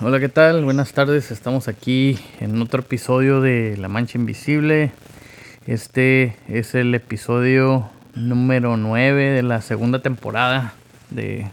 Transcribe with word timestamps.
Hola, 0.00 0.18
¿qué 0.18 0.28
tal? 0.28 0.64
Buenas 0.64 0.92
tardes. 0.92 1.30
Estamos 1.30 1.68
aquí 1.68 2.18
en 2.40 2.60
otro 2.60 2.80
episodio 2.80 3.40
de 3.40 3.76
La 3.76 3.88
Mancha 3.88 4.18
Invisible. 4.18 4.92
Este 5.66 6.36
es 6.48 6.74
el 6.74 6.94
episodio 6.94 7.90
número 8.14 8.76
9 8.76 9.30
de 9.30 9.42
la 9.42 9.60
segunda 9.60 10.00
temporada 10.00 10.74
de, 11.10 11.50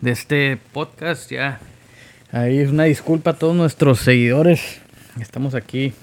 de 0.00 0.10
este 0.10 0.58
podcast. 0.72 1.30
Ya 1.30 1.58
ahí 2.30 2.58
es 2.58 2.70
una 2.70 2.84
disculpa 2.84 3.30
a 3.30 3.38
todos 3.38 3.56
nuestros 3.56 4.00
seguidores. 4.00 4.80
Estamos 5.18 5.54
aquí, 5.54 5.94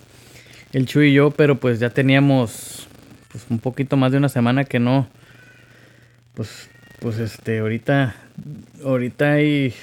el 0.73 0.88
Chu 0.88 1.02
y 1.02 1.14
yo, 1.14 1.32
pero 1.32 1.59
pues 1.59 1.80
ya 1.80 1.91
teníamos 1.91 2.88
pues, 3.32 3.46
un 3.50 3.59
poquito 3.59 3.98
más 3.98 4.12
de 4.12 4.18
una 4.18 4.30
semana 4.30 4.64
que 4.64 4.80
no. 4.80 5.07
Pues, 6.34 6.70
pues 7.00 7.20
este, 7.20 7.59
ahorita, 7.59 8.16
ahorita 8.84 9.34
hay 9.34 9.73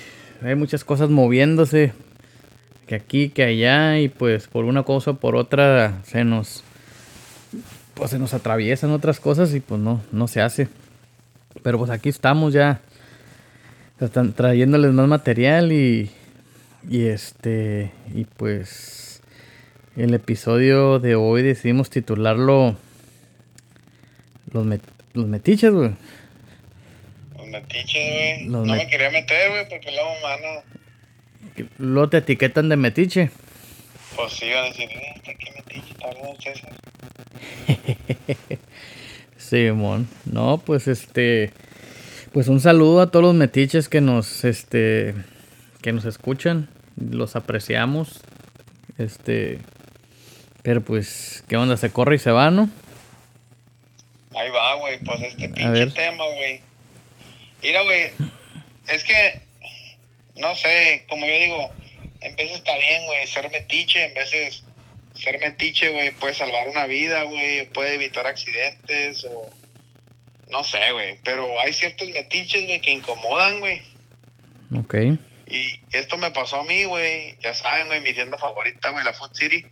hay 0.44 0.54
muchas 0.56 0.84
cosas 0.84 1.08
moviéndose, 1.08 1.92
que 2.86 2.94
aquí, 2.94 3.30
que 3.30 3.44
allá, 3.44 3.98
y 3.98 4.08
pues 4.08 4.46
por 4.46 4.66
una 4.66 4.82
cosa 4.82 5.12
o 5.12 5.14
por 5.14 5.36
otra 5.36 6.02
se 6.04 6.24
nos, 6.24 6.62
pues 7.94 8.10
se 8.10 8.18
nos 8.18 8.34
atraviesan 8.34 8.90
otras 8.90 9.20
cosas 9.20 9.54
y 9.54 9.60
pues 9.60 9.80
no, 9.80 10.02
no 10.12 10.28
se 10.28 10.42
hace. 10.42 10.68
Pero 11.62 11.78
pues 11.78 11.90
aquí 11.90 12.10
estamos 12.10 12.52
ya, 12.52 12.82
están 14.00 14.34
trayéndoles 14.34 14.92
más 14.92 15.08
material 15.08 15.72
y, 15.72 16.10
y 16.90 17.06
este, 17.06 17.90
y 18.14 18.24
pues 18.24 19.22
el 19.96 20.12
episodio 20.12 20.98
de 20.98 21.14
hoy 21.14 21.42
decidimos 21.42 21.88
titularlo 21.88 22.76
Los, 24.52 24.66
los 25.14 25.26
metiches, 25.26 25.72
güey 25.72 25.92
metiche, 27.60 28.36
güey. 28.36 28.46
No 28.46 28.64
me 28.64 28.86
quería 28.86 29.10
meter, 29.10 29.50
güey, 29.50 29.68
porque 29.68 29.90
luego, 29.90 30.10
mano. 30.22 30.62
Luego 31.78 32.08
te 32.08 32.18
etiquetan 32.18 32.68
de 32.68 32.76
metiche. 32.76 33.30
Pues 34.16 34.32
sí, 34.32 34.46
iban 34.46 34.64
a 34.64 34.68
decir, 34.68 34.88
este 35.14 35.36
qué 35.36 35.52
metiche, 35.52 35.94
hablando 36.02 36.40
César. 36.40 36.72
Simón. 39.36 40.08
no, 40.24 40.58
pues 40.58 40.88
este. 40.88 41.52
Pues 42.32 42.48
un 42.48 42.60
saludo 42.60 43.00
a 43.00 43.10
todos 43.10 43.24
los 43.24 43.34
metiches 43.34 43.88
que 43.88 44.00
nos, 44.00 44.44
este. 44.44 45.14
Que 45.82 45.92
nos 45.92 46.04
escuchan. 46.04 46.68
Los 46.96 47.36
apreciamos. 47.36 48.20
Este. 48.98 49.58
Pero 50.62 50.80
pues, 50.80 51.44
¿qué 51.48 51.56
onda? 51.56 51.76
Se 51.76 51.90
corre 51.90 52.16
y 52.16 52.18
se 52.18 52.30
va, 52.30 52.50
¿no? 52.50 52.70
Ahí 54.34 54.50
va, 54.50 54.74
güey. 54.76 54.98
Pues 55.00 55.20
este 55.22 55.48
pinche 55.48 55.86
tema, 55.88 56.24
güey 56.36 56.73
Mira, 57.64 57.80
güey, 57.80 58.10
es 58.88 59.04
que, 59.04 59.40
no 60.36 60.54
sé, 60.54 61.06
como 61.08 61.24
yo 61.24 61.32
digo, 61.32 61.70
en 62.20 62.36
veces 62.36 62.58
está 62.58 62.76
bien, 62.76 63.06
güey, 63.06 63.26
ser 63.26 63.50
metiche, 63.50 64.04
en 64.04 64.12
veces 64.12 64.64
ser 65.14 65.40
metiche, 65.40 65.88
güey, 65.88 66.10
puede 66.10 66.34
salvar 66.34 66.68
una 66.68 66.84
vida, 66.84 67.22
güey, 67.22 67.66
puede 67.70 67.94
evitar 67.94 68.26
accidentes 68.26 69.24
o 69.24 69.48
no 70.50 70.62
sé, 70.62 70.92
güey, 70.92 71.18
pero 71.24 71.58
hay 71.58 71.72
ciertos 71.72 72.06
metiches, 72.10 72.66
güey, 72.66 72.82
que 72.82 72.90
incomodan, 72.90 73.60
güey. 73.60 73.80
Ok. 74.76 74.96
Y 75.46 75.80
esto 75.92 76.18
me 76.18 76.32
pasó 76.32 76.60
a 76.60 76.64
mí, 76.64 76.84
güey, 76.84 77.34
ya 77.40 77.54
saben, 77.54 77.86
güey, 77.86 78.02
mi 78.02 78.12
tienda 78.12 78.36
favorita, 78.36 78.90
güey, 78.90 79.02
la 79.06 79.14
Food 79.14 79.32
City. 79.32 79.64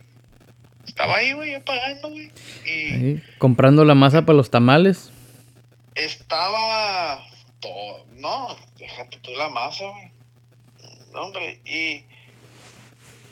Estaba 0.87 1.17
ahí, 1.17 1.33
güey, 1.33 1.63
pagando, 1.63 2.09
güey. 2.09 2.31
Y... 2.65 3.21
comprando 3.37 3.85
la 3.85 3.93
masa 3.93 4.23
para 4.23 4.37
los 4.37 4.49
tamales. 4.49 5.11
Estaba 5.93 7.23
no, 8.15 8.55
déjate 8.77 9.17
tú 9.19 9.31
la 9.31 9.49
masa, 9.49 9.85
güey. 9.89 10.11
No, 11.11 11.21
hombre, 11.23 11.59
y 11.65 12.03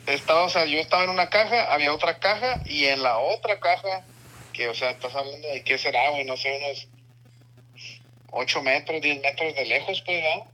estaba, 0.06 0.44
o 0.44 0.48
sea, 0.48 0.64
yo 0.66 0.78
estaba 0.78 1.04
en 1.04 1.10
una 1.10 1.30
caja, 1.30 1.72
había 1.72 1.92
otra 1.92 2.18
caja, 2.18 2.60
y 2.64 2.84
en 2.84 3.02
la 3.02 3.18
otra 3.18 3.60
caja, 3.60 4.04
que, 4.52 4.68
o 4.68 4.74
sea, 4.74 4.90
estás 4.90 5.14
hablando 5.14 5.48
de 5.48 5.64
qué 5.64 5.78
será, 5.78 6.10
güey, 6.10 6.24
no 6.24 6.36
sé, 6.36 6.56
unos 6.58 6.88
8 8.30 8.62
metros, 8.62 9.00
10 9.02 9.20
metros 9.20 9.54
de 9.54 9.64
lejos, 9.66 10.02
pues, 10.02 10.22
¿verdad? 10.22 10.46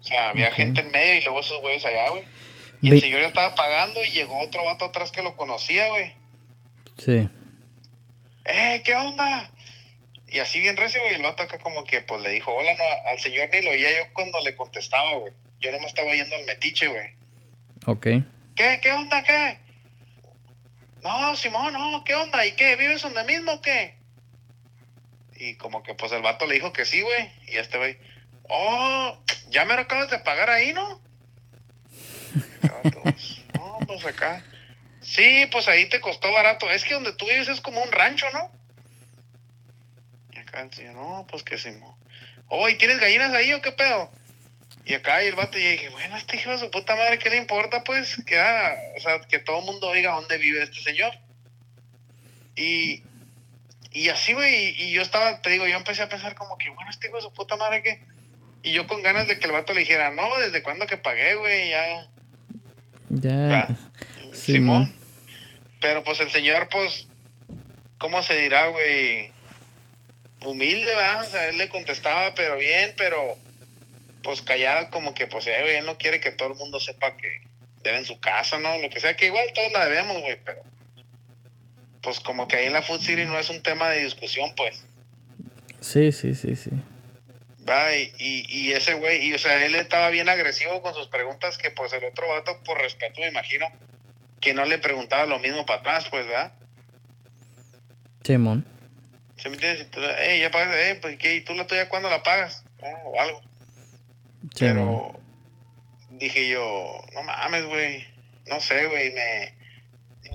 O 0.00 0.02
sea, 0.02 0.30
había 0.30 0.52
gente 0.52 0.80
en 0.80 0.90
medio 0.90 1.14
y 1.14 1.20
luego 1.22 1.40
esos 1.40 1.60
güeyes 1.60 1.84
allá, 1.84 2.10
güey. 2.10 2.24
Y 2.80 2.92
el 2.92 3.00
señor 3.00 3.20
ya 3.20 3.28
estaba 3.28 3.54
pagando 3.54 4.04
y 4.04 4.10
llegó 4.10 4.38
otro 4.40 4.64
vato 4.64 4.86
atrás 4.86 5.10
que 5.10 5.22
lo 5.22 5.36
conocía, 5.36 5.88
güey. 5.88 6.12
Sí. 6.96 7.28
¡Eh, 8.44 8.82
qué 8.84 8.94
onda! 8.94 9.50
Y 10.30 10.40
así 10.40 10.60
bien 10.60 10.76
recio, 10.76 11.00
y 11.10 11.14
el 11.14 11.22
vato 11.22 11.42
acá 11.42 11.58
como 11.58 11.84
que 11.84 12.02
pues 12.02 12.20
le 12.20 12.30
dijo, 12.30 12.52
hola, 12.54 12.74
no, 12.74 13.10
al 13.10 13.18
señor 13.18 13.48
ni 13.50 13.62
lo 13.62 13.70
oía 13.70 13.90
yo 13.90 14.12
cuando 14.12 14.40
le 14.40 14.54
contestaba, 14.54 15.14
güey. 15.14 15.32
Yo 15.60 15.72
no 15.72 15.80
me 15.80 15.86
estaba 15.86 16.12
yendo 16.12 16.36
al 16.36 16.44
metiche, 16.44 16.86
güey. 16.86 17.14
Ok. 17.86 18.06
¿Qué? 18.54 18.78
¿Qué 18.82 18.92
onda? 18.92 19.22
¿Qué? 19.22 19.58
No, 21.02 21.34
Simón, 21.36 21.72
no, 21.72 22.04
¿qué 22.04 22.14
onda? 22.14 22.44
¿Y 22.44 22.52
qué? 22.52 22.76
¿Vives 22.76 23.02
donde 23.02 23.24
mismo 23.24 23.52
o 23.52 23.62
qué? 23.62 23.96
Y 25.36 25.54
como 25.54 25.82
que 25.82 25.94
pues 25.94 26.12
el 26.12 26.22
vato 26.22 26.46
le 26.46 26.54
dijo 26.54 26.72
que 26.72 26.84
sí, 26.84 27.00
güey. 27.00 27.30
Y 27.46 27.56
este 27.56 27.78
güey, 27.78 27.98
oh, 28.48 29.18
ya 29.48 29.64
me 29.64 29.74
lo 29.74 29.82
acabas 29.82 30.10
de 30.10 30.18
pagar 30.18 30.50
ahí, 30.50 30.72
¿no? 30.72 31.00
no, 33.54 33.78
pues 33.86 34.04
acá. 34.04 34.44
Sí, 35.00 35.46
pues 35.50 35.68
ahí 35.68 35.88
te 35.88 36.00
costó 36.00 36.30
barato. 36.32 36.70
Es 36.70 36.84
que 36.84 36.94
donde 36.94 37.14
tú 37.14 37.26
vives 37.26 37.48
es 37.48 37.60
como 37.60 37.82
un 37.82 37.90
rancho, 37.90 38.26
¿no? 38.32 38.57
No, 40.94 41.26
pues 41.30 41.42
que 41.42 41.58
se... 41.58 41.80
Oh, 42.48 42.68
¿y 42.68 42.76
tienes 42.76 42.98
gallinas 42.98 43.32
ahí 43.32 43.52
o 43.52 43.62
qué 43.62 43.72
pedo? 43.72 44.10
Y 44.84 44.94
acá 44.94 45.22
y 45.22 45.26
el 45.26 45.34
vato, 45.34 45.58
y 45.58 45.62
dije, 45.62 45.90
bueno, 45.90 46.16
este 46.16 46.36
hijo 46.36 46.50
de 46.50 46.58
su 46.58 46.70
puta 46.70 46.96
madre, 46.96 47.18
¿qué 47.18 47.28
le 47.28 47.36
importa? 47.36 47.84
Pues 47.84 48.16
que, 48.24 48.38
ah, 48.38 48.74
o 48.96 49.00
sea, 49.00 49.20
que 49.20 49.38
todo 49.38 49.58
el 49.58 49.66
mundo 49.66 49.88
oiga 49.88 50.14
dónde 50.14 50.38
vive 50.38 50.62
este 50.62 50.80
señor. 50.80 51.12
Y, 52.56 53.02
y 53.92 54.08
así, 54.08 54.32
güey, 54.32 54.74
y, 54.82 54.92
yo 54.92 55.02
estaba, 55.02 55.42
te 55.42 55.50
digo, 55.50 55.66
yo 55.66 55.76
empecé 55.76 56.02
a 56.02 56.08
pensar 56.08 56.34
como 56.34 56.56
que, 56.56 56.70
bueno, 56.70 56.90
este 56.90 57.08
hijo 57.08 57.16
de 57.16 57.22
su 57.22 57.32
puta 57.32 57.56
madre, 57.56 57.82
¿qué? 57.82 58.00
Y 58.62 58.72
yo 58.72 58.86
con 58.86 59.02
ganas 59.02 59.28
de 59.28 59.38
que 59.38 59.46
el 59.46 59.52
vato 59.52 59.74
le 59.74 59.80
dijera, 59.80 60.10
no, 60.10 60.38
¿desde 60.38 60.62
cuándo 60.62 60.86
que 60.86 60.96
pagué, 60.96 61.34
güey? 61.34 61.68
Ya. 61.68 62.08
Ya. 63.10 63.68
Simón. 64.32 64.94
Pero 65.80 66.02
pues 66.02 66.18
el 66.20 66.30
señor, 66.30 66.68
pues, 66.70 67.06
¿cómo 67.98 68.22
se 68.22 68.40
dirá, 68.40 68.68
güey? 68.68 69.32
Humilde, 70.44 70.94
¿verdad? 70.94 71.22
O 71.22 71.24
sea, 71.24 71.48
él 71.48 71.58
le 71.58 71.68
contestaba, 71.68 72.34
pero 72.34 72.56
bien, 72.56 72.94
pero 72.96 73.36
pues 74.22 74.42
callado, 74.42 74.90
como 74.90 75.14
que, 75.14 75.26
pues, 75.26 75.46
eh, 75.46 75.78
él 75.78 75.86
no 75.86 75.96
quiere 75.96 76.20
que 76.20 76.32
todo 76.32 76.48
el 76.48 76.58
mundo 76.58 76.80
sepa 76.80 77.16
que 77.16 77.42
debe 77.82 77.98
en 77.98 78.04
su 78.04 78.18
casa, 78.20 78.58
¿no? 78.58 78.78
Lo 78.78 78.90
que 78.90 79.00
sea, 79.00 79.16
que 79.16 79.26
igual 79.26 79.46
todos 79.54 79.72
la 79.72 79.86
debemos, 79.86 80.20
güey, 80.20 80.38
pero 80.44 80.62
pues 82.02 82.20
como 82.20 82.48
que 82.48 82.56
ahí 82.56 82.66
en 82.66 82.72
la 82.72 82.82
Food 82.82 83.00
City 83.00 83.24
no 83.24 83.38
es 83.38 83.50
un 83.50 83.62
tema 83.62 83.90
de 83.90 84.04
discusión, 84.04 84.52
pues. 84.56 84.84
Sí, 85.80 86.12
sí, 86.12 86.34
sí, 86.34 86.56
sí. 86.56 86.70
Va, 87.68 87.94
y, 87.94 88.12
y, 88.18 88.72
ese 88.72 88.94
güey, 88.94 89.26
y 89.26 89.34
o 89.34 89.38
sea, 89.38 89.64
él 89.64 89.74
estaba 89.74 90.08
bien 90.08 90.28
agresivo 90.28 90.80
con 90.80 90.94
sus 90.94 91.08
preguntas 91.08 91.58
que 91.58 91.70
pues 91.70 91.92
el 91.92 92.04
otro 92.04 92.28
vato, 92.28 92.62
por 92.64 92.78
respeto, 92.78 93.20
me 93.20 93.28
imagino, 93.28 93.66
que 94.40 94.54
no 94.54 94.64
le 94.64 94.78
preguntaba 94.78 95.26
lo 95.26 95.38
mismo 95.38 95.66
para 95.66 95.80
atrás, 95.80 96.06
pues, 96.10 96.26
¿verdad? 96.26 96.52
Simón. 98.24 98.64
¿Se 99.38 99.48
me 99.48 99.54
entiende? 99.54 99.86
Eh, 100.18 100.40
ya 100.40 100.50
pagas, 100.50 100.76
eh, 100.76 100.98
pues, 101.00 101.16
¿qué? 101.16 101.36
¿Y 101.36 101.40
tú 101.42 101.54
la 101.54 101.66
tuya 101.66 101.88
cuándo 101.88 102.10
la 102.10 102.22
pagas? 102.22 102.64
o 103.04 103.20
algo. 103.20 103.40
Pero 104.58 105.20
dije 106.10 106.48
yo, 106.48 107.00
no 107.12 107.22
mames, 107.22 107.64
güey. 107.66 108.06
No 108.46 108.60
sé, 108.60 108.86
güey. 108.86 109.12
Me... 109.12 109.54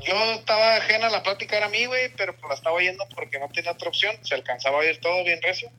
Yo 0.05 0.33
estaba 0.33 0.77
ajena 0.77 1.07
a 1.07 1.09
la 1.09 1.23
plática, 1.23 1.57
era 1.57 1.69
mí, 1.69 1.85
güey, 1.85 2.09
pero 2.15 2.35
pues 2.35 2.49
la 2.49 2.55
estaba 2.55 2.75
oyendo 2.75 3.05
porque 3.13 3.39
no 3.39 3.49
tenía 3.49 3.71
otra 3.71 3.89
opción. 3.89 4.15
Se 4.23 4.35
alcanzaba 4.35 4.77
a 4.77 4.79
oír 4.81 4.99
todo 4.99 5.23
bien 5.23 5.41
recio. 5.41 5.69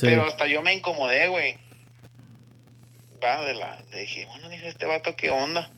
Pero 0.00 0.26
hasta 0.26 0.46
yo 0.46 0.62
me 0.62 0.74
incomodé, 0.74 1.28
güey. 1.28 1.58
Va, 3.22 3.44
de 3.44 3.54
la. 3.54 3.82
Le 3.90 4.00
dije, 4.00 4.26
bueno, 4.26 4.48
dije, 4.48 4.68
este 4.68 4.86
vato, 4.86 5.16
¿qué 5.16 5.30
onda? 5.30 5.70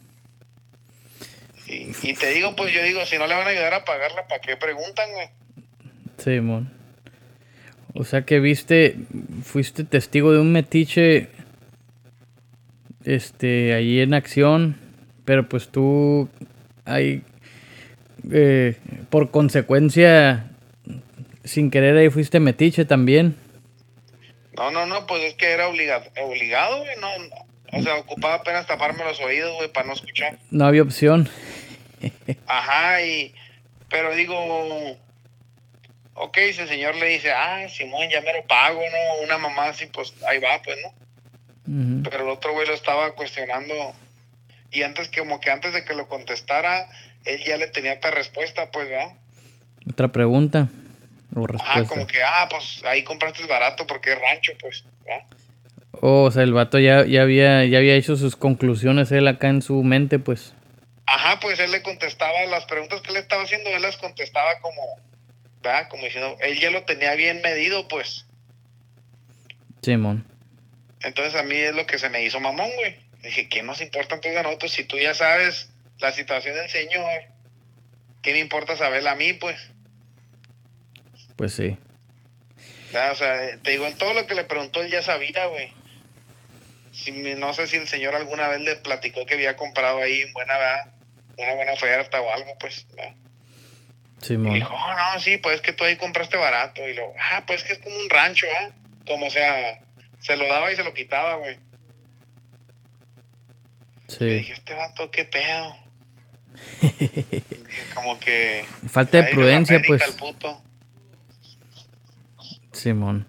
Y, 1.67 1.93
y 2.03 2.15
te 2.15 2.29
digo, 2.29 2.57
pues 2.57 2.73
yo 2.73 2.83
digo, 2.83 3.05
si 3.05 3.19
no 3.19 3.27
le 3.27 3.35
van 3.35 3.47
a 3.47 3.51
ayudar 3.51 3.75
a 3.75 3.85
pagarla, 3.85 4.27
¿para 4.27 4.41
qué 4.41 4.57
preguntan, 4.57 5.11
güey? 5.13 5.29
Simón. 6.19 6.71
O 7.95 8.05
sea 8.05 8.23
que 8.23 8.39
viste, 8.39 8.97
fuiste 9.43 9.85
testigo 9.85 10.33
de 10.33 10.41
un 10.41 10.53
metiche 10.53 11.29
este 13.05 13.73
ahí 13.75 14.01
en 14.01 14.15
acción, 14.15 14.77
pero 15.25 15.49
pues 15.49 15.69
tú 15.69 16.29
ahí 16.85 17.23
eh, 18.31 18.77
por 19.11 19.31
consecuencia 19.31 20.51
sin 21.45 21.71
querer 21.71 21.97
ahí 21.97 22.11
fuiste 22.11 22.41
metiche 22.41 22.85
también. 22.85 23.37
No, 24.57 24.71
no, 24.71 24.87
no, 24.87 25.07
pues 25.07 25.23
es 25.23 25.35
que 25.35 25.53
era 25.53 25.69
obligado, 25.69 26.05
obligado, 26.21 26.79
güey, 26.81 26.97
no, 27.01 27.09
o 27.73 27.83
sea, 27.83 27.97
ocupaba 27.97 28.35
apenas 28.35 28.67
taparme 28.67 29.05
los 29.05 29.21
oídos, 29.21 29.55
güey, 29.57 29.73
para 29.73 29.87
no 29.87 29.93
escuchar. 29.93 30.39
No 30.51 30.67
había 30.67 30.83
opción. 30.83 31.29
Ajá, 32.47 33.03
y 33.03 33.35
pero 33.89 34.15
digo, 34.15 34.37
ok, 36.21 36.37
ese 36.39 36.67
señor 36.67 36.95
le 36.97 37.07
dice, 37.07 37.33
ah, 37.33 37.69
Simón, 37.69 38.09
ya 38.11 38.21
me 38.21 38.33
lo 38.33 38.47
pago, 38.47 38.81
¿no? 38.81 39.25
Una 39.25 39.39
mamá 39.39 39.69
así, 39.69 39.87
pues 39.87 40.15
ahí 40.27 40.39
va, 40.39 40.61
pues, 40.63 40.79
¿no? 40.83 40.95
Pero 42.03 42.23
el 42.23 42.31
otro 42.31 42.55
güey 42.55 42.67
lo 42.67 42.73
estaba 42.73 43.15
cuestionando 43.15 43.75
y 44.71 44.83
antes 44.83 45.11
como 45.17 45.41
que 45.41 45.51
antes 45.51 45.73
de 45.73 45.85
que 45.85 45.95
lo 45.95 46.09
contestara, 46.09 46.89
él 47.25 47.43
ya 47.45 47.57
le 47.57 47.69
tenía 47.69 47.95
otra 47.95 48.11
respuesta, 48.11 48.71
pues, 48.71 48.89
¿verdad? 48.89 49.13
Otra 49.91 50.09
pregunta 50.09 50.69
o 51.35 51.47
respuesta. 51.47 51.81
Ah, 51.81 51.85
como 51.85 52.07
que, 52.07 52.23
ah, 52.23 52.49
pues 52.51 52.83
ahí 52.85 53.03
compraste 53.05 53.47
barato 53.47 53.87
porque 53.87 54.13
es 54.13 54.19
rancho, 54.21 54.53
pues, 54.61 54.85
¿verdad? 55.05 55.25
Oh, 56.01 56.25
o 56.25 56.31
sea, 56.31 56.43
el 56.43 56.53
vato 56.53 56.79
ya, 56.79 57.05
ya, 57.07 57.23
había, 57.23 57.65
ya 57.65 57.79
había 57.79 57.95
hecho 57.95 58.17
sus 58.17 58.37
conclusiones 58.37 59.11
él 59.11 59.27
acá 59.27 59.49
en 59.49 59.63
su 59.63 59.83
mente, 59.83 60.19
pues. 60.19 60.53
Ajá, 61.07 61.41
pues 61.41 61.59
él 61.59 61.73
le 61.73 61.83
contestaba 61.83 62.45
las 62.47 62.67
preguntas 62.67 63.01
que 63.01 63.13
le 63.13 63.21
estaba 63.21 63.43
haciendo, 63.43 63.71
él 63.71 63.83
las 63.83 63.97
contestaba 63.97 64.61
como, 64.61 64.83
¿verdad? 65.63 65.89
Como 65.89 66.05
diciendo, 66.05 66.37
él 66.41 66.59
ya 66.59 66.71
lo 66.71 66.85
tenía 66.85 67.15
bien 67.15 67.41
medido, 67.43 67.89
pues. 67.89 68.27
Simón. 69.83 70.27
Entonces 71.03 71.35
a 71.35 71.43
mí 71.43 71.57
es 71.57 71.75
lo 71.75 71.87
que 71.87 71.99
se 71.99 72.09
me 72.09 72.25
hizo 72.25 72.41
mamón, 72.41 72.71
güey. 72.77 72.97
Dije, 73.23 73.49
¿qué 73.49 73.63
nos 73.63 73.81
importa 73.81 74.17
entonces 74.17 74.39
a 74.39 74.43
nosotros 74.43 74.73
si 74.73 74.85
tú 74.85 74.99
ya 74.99 75.15
sabes 75.15 75.71
la 75.99 76.13
situación 76.13 76.55
del 76.55 76.69
Señor? 76.69 77.23
¿Qué 78.23 78.33
me 78.33 78.39
importa 78.39 78.77
saberla 78.77 79.13
a 79.13 79.17
mí, 79.17 79.33
pues? 79.33 79.57
Pues 81.37 81.55
sí. 81.55 81.77
O 83.13 83.15
sea, 83.15 83.59
te 83.63 83.71
digo, 83.73 83.87
en 83.87 83.97
todo 83.97 84.15
lo 84.15 84.27
que 84.27 84.35
le 84.35 84.45
preguntó 84.45 84.81
él 84.81 84.91
ya 84.91 85.03
sabía, 85.03 85.47
güey. 85.47 85.73
Si, 86.93 87.13
no 87.13 87.55
sé 87.55 87.67
si 87.67 87.77
el 87.77 87.87
señor 87.87 88.15
alguna 88.15 88.49
vez 88.49 88.61
le 88.61 88.77
platicó 88.77 89.25
que 89.25 89.35
había 89.35 89.57
comprado 89.57 89.99
ahí 89.99 90.33
buena, 90.33 90.55
una 91.37 91.55
buena 91.55 91.73
oferta 91.75 92.21
o 92.21 92.33
algo, 92.33 92.57
pues. 92.59 92.87
Sí, 94.21 94.35
y 94.35 94.55
dijo, 94.55 94.75
oh, 94.75 94.95
no, 94.95 95.21
sí, 95.21 95.39
pues 95.39 95.57
es 95.57 95.61
que 95.61 95.73
tú 95.73 95.85
ahí 95.85 95.97
compraste 95.97 96.37
barato. 96.37 96.87
Y 96.87 96.95
lo, 96.95 97.13
ah, 97.33 97.45
pues 97.47 97.63
que 97.63 97.75
es 97.75 97.79
como 97.79 97.97
un 97.97 98.11
rancho, 98.11 98.47
¿ah? 98.61 98.71
Como 99.07 99.31
sea, 99.31 99.81
se 100.21 100.37
lo 100.37 100.47
daba 100.49 100.73
y 100.73 100.77
se 100.77 100.85
lo 100.85 100.93
quitaba, 100.93 101.37
güey. 101.37 101.59
Sí. 104.09 104.25
Y 104.25 104.35
dije, 104.39 104.53
este 104.55 104.75
vato, 104.75 105.11
qué 105.11 105.25
pedo. 105.25 105.77
como 107.95 108.19
que. 108.19 108.65
Falta 108.89 109.23
de 109.23 109.33
prudencia, 109.33 109.81
pues. 109.87 110.03
Simón. 112.73 113.27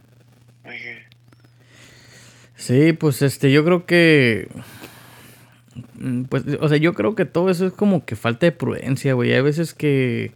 Sí, 2.56 2.94
pues 2.94 3.22
este, 3.22 3.52
yo 3.52 3.64
creo 3.64 3.86
que. 3.86 4.48
Mm, 5.96 6.24
pues, 6.24 6.44
o 6.60 6.68
sea, 6.68 6.78
yo 6.78 6.94
creo 6.94 7.16
que 7.16 7.26
todo 7.26 7.50
eso 7.50 7.68
es 7.68 7.74
como 7.74 8.06
que 8.06 8.16
falta 8.16 8.46
de 8.46 8.52
prudencia, 8.52 9.14
güey. 9.14 9.34
Hay 9.34 9.42
veces 9.42 9.74
que. 9.74 10.34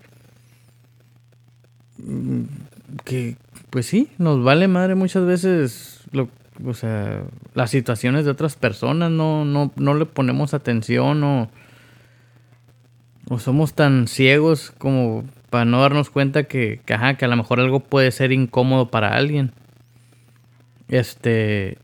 Que, 3.06 3.38
pues 3.70 3.86
sí, 3.86 4.10
nos 4.18 4.44
vale 4.44 4.68
madre 4.68 4.96
muchas 4.96 5.26
veces. 5.26 6.02
Lo, 6.12 6.30
o 6.66 6.74
sea, 6.74 7.24
las 7.54 7.72
situaciones 7.72 8.26
de 8.26 8.32
otras 8.32 8.56
personas, 8.56 9.12
no, 9.12 9.46
no, 9.46 9.72
no 9.76 9.94
le 9.94 10.06
ponemos 10.06 10.54
atención 10.54 11.24
o. 11.24 11.50
O 13.30 13.40
somos 13.40 13.74
tan 13.74 14.10
ciegos 14.10 14.72
como 14.78 15.24
para 15.50 15.64
no 15.64 15.82
darnos 15.82 16.10
cuenta 16.10 16.44
que, 16.44 16.82
que, 16.86 16.94
ajá, 16.94 17.14
que 17.14 17.24
a 17.24 17.30
lo 17.30 17.38
mejor 17.38 17.62
algo 17.62 17.80
puede 17.80 18.12
ser 18.12 18.34
incómodo 18.34 18.92
para 18.92 19.16
alguien. 19.16 19.54
Este, 20.90 21.78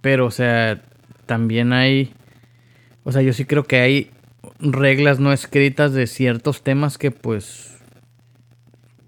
pero 0.00 0.26
o 0.26 0.30
sea, 0.30 0.82
también 1.26 1.72
hay, 1.72 2.12
o 3.04 3.12
sea, 3.12 3.22
yo 3.22 3.32
sí 3.32 3.44
creo 3.44 3.64
que 3.64 3.80
hay 3.80 4.10
reglas 4.58 5.20
no 5.20 5.32
escritas 5.32 5.92
de 5.92 6.06
ciertos 6.06 6.62
temas 6.62 6.98
que 6.98 7.10
pues, 7.10 7.79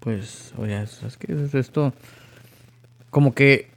pues, 0.03 0.53
oye, 0.57 0.81
es 0.81 1.17
que 1.17 1.31
es 1.31 1.55
esto? 1.55 1.93
Como 3.09 3.33
que, 3.33 3.69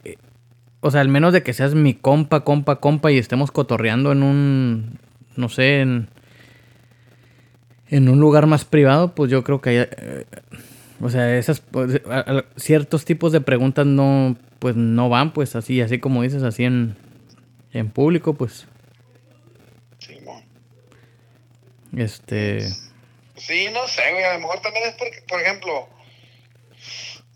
o 0.80 0.90
sea, 0.90 1.00
al 1.00 1.08
menos 1.08 1.32
de 1.32 1.44
que 1.44 1.52
seas 1.52 1.74
mi 1.74 1.94
compa, 1.94 2.40
compa, 2.40 2.80
compa 2.80 3.12
y 3.12 3.18
estemos 3.18 3.52
cotorreando 3.52 4.10
en 4.10 4.24
un, 4.24 4.98
no 5.36 5.48
sé, 5.48 5.82
en 5.82 6.08
en 7.88 8.08
un 8.08 8.18
lugar 8.18 8.46
más 8.46 8.64
privado, 8.64 9.14
pues 9.14 9.30
yo 9.30 9.44
creo 9.44 9.60
que 9.60 9.70
hay, 9.70 9.76
eh, 9.78 10.24
o 11.00 11.08
sea, 11.08 11.38
esas 11.38 11.60
pues, 11.60 12.02
ciertos 12.56 13.04
tipos 13.04 13.30
de 13.30 13.40
preguntas 13.40 13.86
no 13.86 14.36
pues 14.58 14.74
no 14.74 15.08
van 15.08 15.32
pues 15.32 15.54
así, 15.54 15.80
así 15.80 16.00
como 16.00 16.22
dices, 16.22 16.42
así 16.42 16.64
en 16.64 16.96
en 17.72 17.90
público, 17.90 18.34
pues. 18.34 18.66
Sí, 19.98 20.18
Este 21.96 22.68
Sí, 23.36 23.68
no 23.72 23.86
sé, 23.86 24.02
güey, 24.12 24.24
a 24.24 24.34
lo 24.34 24.40
mejor 24.40 24.60
también 24.60 24.88
es 24.88 24.94
porque, 24.94 25.22
por 25.28 25.40
ejemplo, 25.40 25.88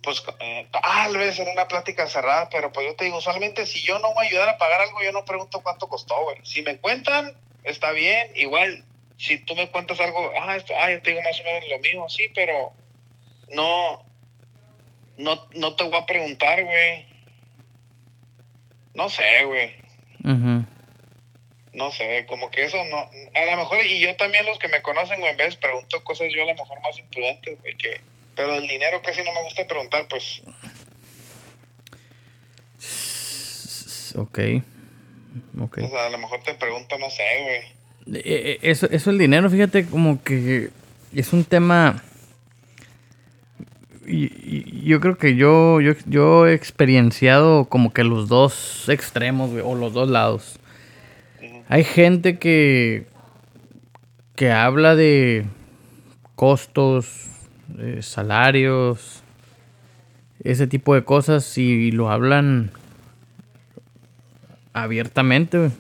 pues 0.03 0.23
eh, 0.41 0.67
tal 0.71 1.17
vez 1.17 1.39
en 1.39 1.49
una 1.49 1.69
plática 1.69 2.07
cerrada, 2.07 2.49
pero 2.51 2.73
pues 2.73 2.87
yo 2.87 2.97
te 2.97 3.05
digo, 3.05 3.21
solamente 3.21 3.67
si 3.67 3.83
yo 3.83 3.99
no 3.99 4.15
voy 4.15 4.27
a 4.27 4.29
ayudar 4.29 4.49
a 4.49 4.59
pagar 4.59 4.81
algo, 4.81 5.03
yo 5.03 5.13
no 5.13 5.25
pregunto 5.25 5.63
cuánto 5.63 5.89
costó, 5.89 6.23
güey. 6.25 6.39
Si 6.45 6.63
me 6.63 6.79
cuentan, 6.79 7.35
está 7.65 7.93
bien, 7.93 8.31
igual 8.37 8.85
si 9.21 9.39
tú 9.39 9.55
me 9.55 9.69
cuentas 9.69 10.01
algo, 10.01 10.33
ah, 10.41 10.57
esto, 10.57 10.73
ah, 10.79 10.91
yo 10.91 11.03
te 11.03 11.11
digo 11.11 11.23
más 11.23 11.39
o 11.41 11.45
menos 11.45 11.69
lo 11.69 11.79
mismo, 11.81 12.09
sí, 12.09 12.31
pero 12.35 12.73
no, 13.51 14.03
no, 15.19 15.47
no 15.55 15.77
te 15.77 15.85
voy 15.85 15.99
a 15.99 16.07
preguntar, 16.07 16.65
güey. 16.65 17.07
No 18.95 19.11
sé, 19.11 19.45
güey. 19.45 19.75
No 21.73 21.93
sé, 21.93 22.27
como 22.27 22.51
que 22.51 22.65
eso 22.65 22.83
no, 22.85 22.99
a 22.99 23.45
lo 23.45 23.57
mejor, 23.59 23.85
y 23.85 24.01
yo 24.01 24.17
también 24.17 24.47
los 24.47 24.59
que 24.59 24.69
me 24.69 24.83
conocen, 24.83 25.21
güey, 25.21 25.33
en 25.33 25.37
vez 25.37 25.57
pregunto 25.57 26.03
cosas 26.03 26.29
yo 26.35 26.43
a 26.43 26.47
lo 26.47 26.55
mejor 26.55 26.81
más 26.81 26.99
imprudentes, 26.99 27.61
güey, 27.61 27.77
que, 27.77 28.01
pero 28.41 28.55
el 28.55 28.67
dinero 28.67 29.03
casi 29.03 29.23
no 29.23 29.35
me 29.35 29.43
gusta 29.43 29.67
preguntar, 29.67 30.07
pues. 30.09 30.41
Ok. 34.17 34.39
Ok. 35.61 35.79
O 35.83 35.89
sea, 35.89 36.07
a 36.07 36.11
lo 36.11 36.17
mejor 36.17 36.43
te 36.43 36.55
pregunto, 36.55 36.99
no 36.99 37.11
sé, 37.11 37.23
güey 37.43 38.17
eh, 38.17 38.23
eh, 38.25 38.59
eso, 38.63 38.89
eso 38.91 39.11
el 39.11 39.19
dinero, 39.19 39.51
fíjate, 39.51 39.85
como 39.85 40.23
que 40.23 40.71
es 41.15 41.33
un 41.35 41.45
tema... 41.45 42.03
Yo 44.07 45.01
creo 45.01 45.19
que 45.19 45.37
yo, 45.37 45.83
yo, 45.83 45.93
yo, 46.07 46.49
he 46.49 46.55
experienciado 46.55 47.67
como 47.67 47.93
que 47.93 48.05
los 48.05 48.27
dos 48.29 48.89
extremos, 48.89 49.51
o 49.63 49.75
los 49.75 49.93
dos 49.93 50.09
lados. 50.09 50.59
Hay 51.69 51.85
gente 51.85 52.39
que, 52.39 53.07
que 54.35 54.51
habla 54.51 54.97
de 54.97 55.45
costos, 56.35 57.30
salarios, 58.01 59.23
ese 60.43 60.67
tipo 60.67 60.95
de 60.95 61.05
cosas 61.05 61.59
y 61.59 61.91
lo 61.93 62.11
hablan 62.11 62.71
abiertamente. 64.73 65.71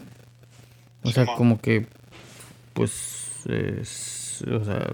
O 1.02 1.10
sea, 1.10 1.26
como 1.36 1.60
que 1.60 1.86
pues, 2.72 3.44
o 4.50 4.64
sea, 4.64 4.86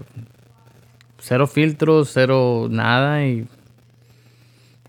cero 1.19 1.47
filtros, 1.47 2.11
cero 2.13 2.67
nada 2.69 3.25
y, 3.25 3.47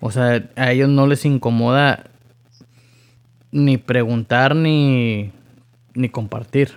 o 0.00 0.10
sea, 0.10 0.48
a 0.56 0.72
ellos 0.72 0.88
no 0.88 1.06
les 1.06 1.24
incomoda 1.24 2.10
ni 3.50 3.76
preguntar 3.76 4.56
ni, 4.56 5.30
ni 5.94 6.08
compartir. 6.08 6.72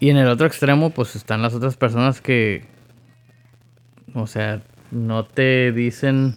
y, 0.00 0.10
en 0.10 0.16
el 0.16 0.28
otro 0.28 0.46
extremo, 0.46 0.90
pues 0.90 1.16
están 1.16 1.42
las 1.42 1.54
otras 1.54 1.76
personas 1.76 2.20
que, 2.20 2.64
o 4.16 4.26
sea, 4.26 4.62
no 4.90 5.24
te 5.24 5.70
dicen, 5.70 6.36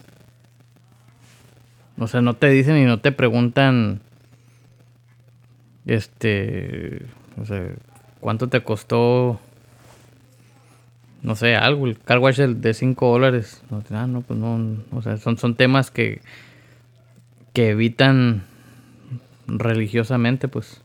o 1.98 2.08
sea, 2.08 2.22
no 2.22 2.36
te 2.36 2.50
dicen 2.50 2.78
y 2.78 2.86
no 2.86 3.00
te 3.00 3.12
preguntan, 3.12 4.02
este, 5.86 7.02
o 7.42 7.46
sea, 7.46 7.74
¿Cuánto 8.20 8.50
te 8.50 8.62
costó? 8.62 9.40
No 11.22 11.36
sé, 11.36 11.56
algo, 11.56 11.86
el 11.86 12.00
car 12.00 12.20
wash 12.20 12.38
de 12.38 12.74
5 12.74 13.12
dólares. 13.12 13.62
No, 13.70 13.84
ah, 13.92 14.08
no, 14.08 14.22
pues 14.22 14.40
no, 14.40 14.84
o 14.96 15.02
sea, 15.02 15.18
son, 15.18 15.38
son 15.38 15.56
temas 15.56 15.92
que, 15.92 16.22
que 17.54 17.70
evitan 17.70 18.46
religiosamente, 19.48 20.48
pues. 20.48 20.82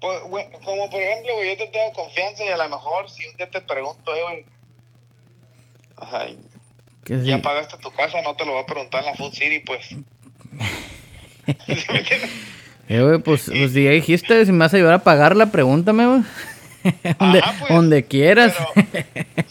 pues 0.00 0.20
como 0.64 0.90
por 0.90 1.00
ejemplo, 1.00 1.32
yo 1.44 1.56
te 1.56 1.66
tengo 1.68 1.92
confianza 1.92 2.44
y 2.44 2.48
a 2.48 2.56
lo 2.56 2.68
mejor 2.68 3.08
si 3.08 3.26
un 3.26 3.36
día 3.36 3.50
te 3.50 3.60
pregunto, 3.60 4.14
eh, 4.14 4.44
güey, 6.10 6.36
ajá, 7.16 7.24
ya 7.24 7.42
pagaste 7.42 7.76
tu 7.78 7.90
casa, 7.90 8.22
no 8.22 8.34
te 8.36 8.44
lo 8.44 8.52
voy 8.52 8.62
a 8.62 8.66
preguntar 8.66 9.00
en 9.00 9.06
la 9.06 9.14
Food 9.14 9.32
City, 9.32 9.60
pues. 9.60 9.88
Eh, 12.88 13.20
pues, 13.24 13.44
pues 13.46 13.72
si 13.72 13.84
ya 13.84 13.90
dijiste, 13.90 14.44
si 14.44 14.52
me 14.52 14.58
vas 14.58 14.74
a 14.74 14.76
ayudar 14.76 14.94
a 14.94 14.98
pagarla, 14.98 15.46
pregúntame, 15.46 16.04
güey. 16.04 16.22
donde, 17.18 17.42
pues, 17.58 17.70
donde 17.70 18.04
quieras. 18.04 18.54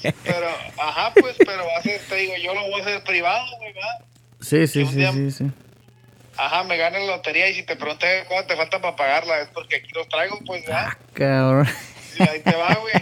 Pero, 0.02 0.48
ajá, 0.78 1.12
pues, 1.20 1.38
pero 1.38 1.66
va 1.66 1.80
a 1.80 1.82
ser, 1.82 2.00
te 2.08 2.16
digo, 2.18 2.34
yo 2.44 2.54
lo 2.54 2.62
voy 2.70 2.82
a 2.82 2.84
hacer 2.84 3.04
privado, 3.04 3.46
güey, 3.58 3.74
¿verdad? 3.74 4.06
Sí, 4.42 4.68
sí, 4.68 4.86
sí, 4.86 5.08
sí, 5.12 5.32
sí. 5.32 5.52
Ajá, 6.38 6.64
me 6.64 6.78
gane 6.78 7.00
la 7.00 7.16
lotería 7.16 7.50
y 7.50 7.56
si 7.56 7.64
te 7.64 7.76
pregunté 7.76 8.26
cuánto 8.28 8.48
te 8.48 8.58
falta 8.58 8.80
para 8.80 8.96
pagarla, 8.96 9.42
es 9.42 9.48
porque 9.48 9.78
aquí 9.78 9.90
los 9.96 10.08
traigo, 10.08 10.38
pues, 10.46 10.66
¿verdad? 10.66 10.90
Ah, 10.90 10.98
cabrón. 11.14 11.68
Y 12.20 12.24
ahí 12.24 12.40
te 12.42 12.56
va, 12.56 12.76
güey. 12.76 12.94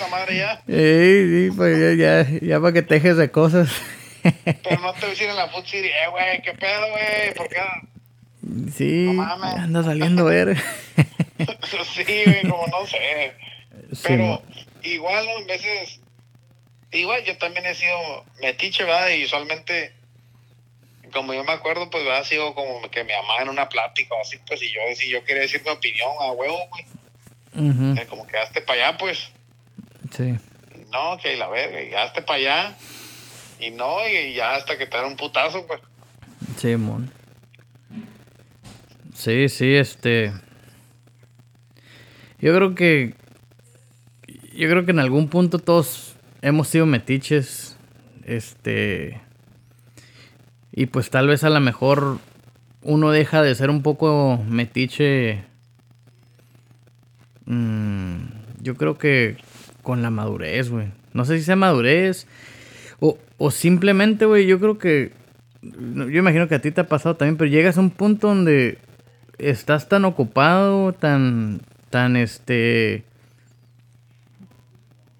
Esa 0.00 0.08
madre 0.08 0.34
ya. 0.34 0.62
Sí, 0.66 0.72
sí, 0.72 1.50
pues 1.54 1.78
ya, 1.78 2.24
ya, 2.24 2.38
ya 2.40 2.58
para 2.58 2.72
que 2.72 2.80
te 2.80 2.94
dejes 2.94 3.18
de 3.18 3.30
cosas. 3.30 3.68
Pero 4.22 4.80
no 4.80 4.92
te 4.94 5.00
voy 5.00 5.08
a 5.08 5.10
decir 5.10 5.28
en 5.28 5.36
la 5.36 5.48
Food 5.48 5.66
City, 5.66 5.88
eh, 5.88 6.08
güey, 6.10 6.40
qué 6.40 6.54
pedo, 6.54 6.88
güey, 6.88 7.34
¿por 7.34 7.48
qué? 7.50 7.60
Sí, 8.74 9.14
anda 9.18 9.82
saliendo 9.84 10.24
ver. 10.24 10.56
sí, 11.94 12.04
güey, 12.24 12.48
como 12.48 12.66
no 12.68 12.86
sé. 12.86 13.34
Pero 14.02 14.42
igual, 14.82 15.26
¿no? 15.26 15.44
veces, 15.44 16.00
igual 16.92 17.22
yo 17.24 17.36
también 17.36 17.66
he 17.66 17.74
sido 17.74 18.24
metiche, 18.40 18.84
¿verdad? 18.84 19.10
Y 19.10 19.26
usualmente, 19.26 19.92
como 21.12 21.34
yo 21.34 21.44
me 21.44 21.52
acuerdo, 21.52 21.90
pues, 21.90 22.04
¿verdad? 22.04 22.24
Sigo 22.24 22.54
como 22.54 22.90
que 22.90 23.04
me 23.04 23.14
amaba 23.14 23.42
en 23.42 23.50
una 23.50 23.68
plática 23.68 24.14
o 24.14 24.22
así, 24.22 24.38
pues, 24.46 24.62
y 24.62 24.72
yo, 24.72 24.80
si 24.96 25.10
yo 25.10 25.22
quería 25.24 25.42
decir 25.42 25.62
mi 25.62 25.68
opinión 25.68 26.08
a 26.20 26.32
huevo, 26.32 26.58
güey. 26.70 26.86
Eh, 27.98 28.06
como 28.08 28.26
que 28.26 28.38
hazte 28.38 28.62
para 28.62 28.88
allá, 28.88 28.96
pues. 28.96 29.30
Sí. 30.10 30.36
No, 30.92 31.18
que 31.22 31.36
la 31.36 31.48
verga, 31.48 31.82
y 31.82 31.94
hazte 31.94 32.22
para 32.22 32.38
allá. 32.38 32.76
Y 33.60 33.70
no, 33.70 34.06
y 34.08 34.34
ya 34.34 34.54
hasta 34.56 34.76
que 34.76 34.86
te 34.86 34.96
dan 34.96 35.06
un 35.06 35.16
putazo, 35.16 35.66
pues. 35.66 35.80
Sí, 36.56 36.76
mon. 36.76 37.10
Sí, 39.14 39.48
sí, 39.48 39.74
este. 39.74 40.32
Yo 42.38 42.54
creo 42.54 42.74
que. 42.74 43.14
Yo 44.54 44.68
creo 44.68 44.84
que 44.84 44.90
en 44.90 44.98
algún 44.98 45.28
punto 45.28 45.58
todos 45.58 46.16
hemos 46.42 46.68
sido 46.68 46.86
metiches. 46.86 47.76
Este. 48.24 49.20
Y 50.72 50.86
pues 50.86 51.10
tal 51.10 51.28
vez 51.28 51.44
a 51.44 51.50
lo 51.50 51.60
mejor 51.60 52.18
uno 52.82 53.10
deja 53.10 53.42
de 53.42 53.54
ser 53.54 53.70
un 53.70 53.82
poco 53.82 54.42
metiche. 54.48 55.44
Mm, 57.44 58.24
yo 58.60 58.76
creo 58.76 58.96
que 58.96 59.36
con 59.82 60.02
la 60.02 60.10
madurez, 60.10 60.70
güey. 60.70 60.88
No 61.12 61.24
sé 61.24 61.38
si 61.38 61.44
sea 61.44 61.56
madurez. 61.56 62.26
O, 63.00 63.18
o 63.38 63.50
simplemente, 63.50 64.24
güey, 64.24 64.46
yo 64.46 64.58
creo 64.60 64.78
que. 64.78 65.12
Yo 65.62 66.18
imagino 66.18 66.48
que 66.48 66.54
a 66.54 66.60
ti 66.60 66.70
te 66.70 66.80
ha 66.80 66.88
pasado 66.88 67.16
también, 67.16 67.36
pero 67.36 67.50
llegas 67.50 67.76
a 67.76 67.80
un 67.80 67.90
punto 67.90 68.28
donde 68.28 68.78
estás 69.38 69.88
tan 69.88 70.04
ocupado, 70.04 70.92
tan, 70.92 71.60
tan 71.90 72.16
este, 72.16 73.04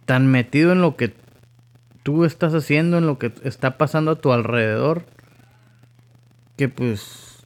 tan 0.07 0.26
metido 0.26 0.73
en 0.73 0.81
lo 0.81 0.97
que 0.97 1.12
tú 2.02 2.25
estás 2.25 2.55
haciendo, 2.55 2.99
en 2.99 3.07
lo 3.07 3.19
que 3.19 3.33
está 3.45 3.79
pasando 3.79 4.12
a 4.12 4.19
tu 4.19 4.33
alrededor, 4.33 5.05
que 6.57 6.69
pues, 6.69 7.45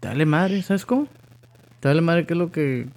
dale 0.00 0.26
madre, 0.26 0.62
¿sabes 0.62 0.86
cómo? 0.86 1.08
Dale 1.80 2.00
madre 2.00 2.26
que 2.26 2.34
es 2.34 2.38
lo 2.38 2.52
que... 2.52 2.88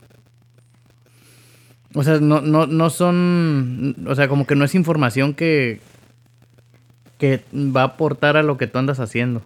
O 1.95 2.03
sea, 2.03 2.19
no, 2.19 2.41
no, 2.41 2.67
no 2.67 2.89
son... 2.89 3.95
O 4.07 4.15
sea, 4.15 4.27
como 4.27 4.45
que 4.45 4.55
no 4.55 4.65
es 4.65 4.75
información 4.75 5.33
que... 5.33 5.79
Que 7.17 7.41
va 7.53 7.81
a 7.81 7.85
aportar 7.85 8.35
a 8.35 8.43
lo 8.43 8.57
que 8.57 8.67
tú 8.67 8.77
andas 8.77 8.99
haciendo. 8.99 9.41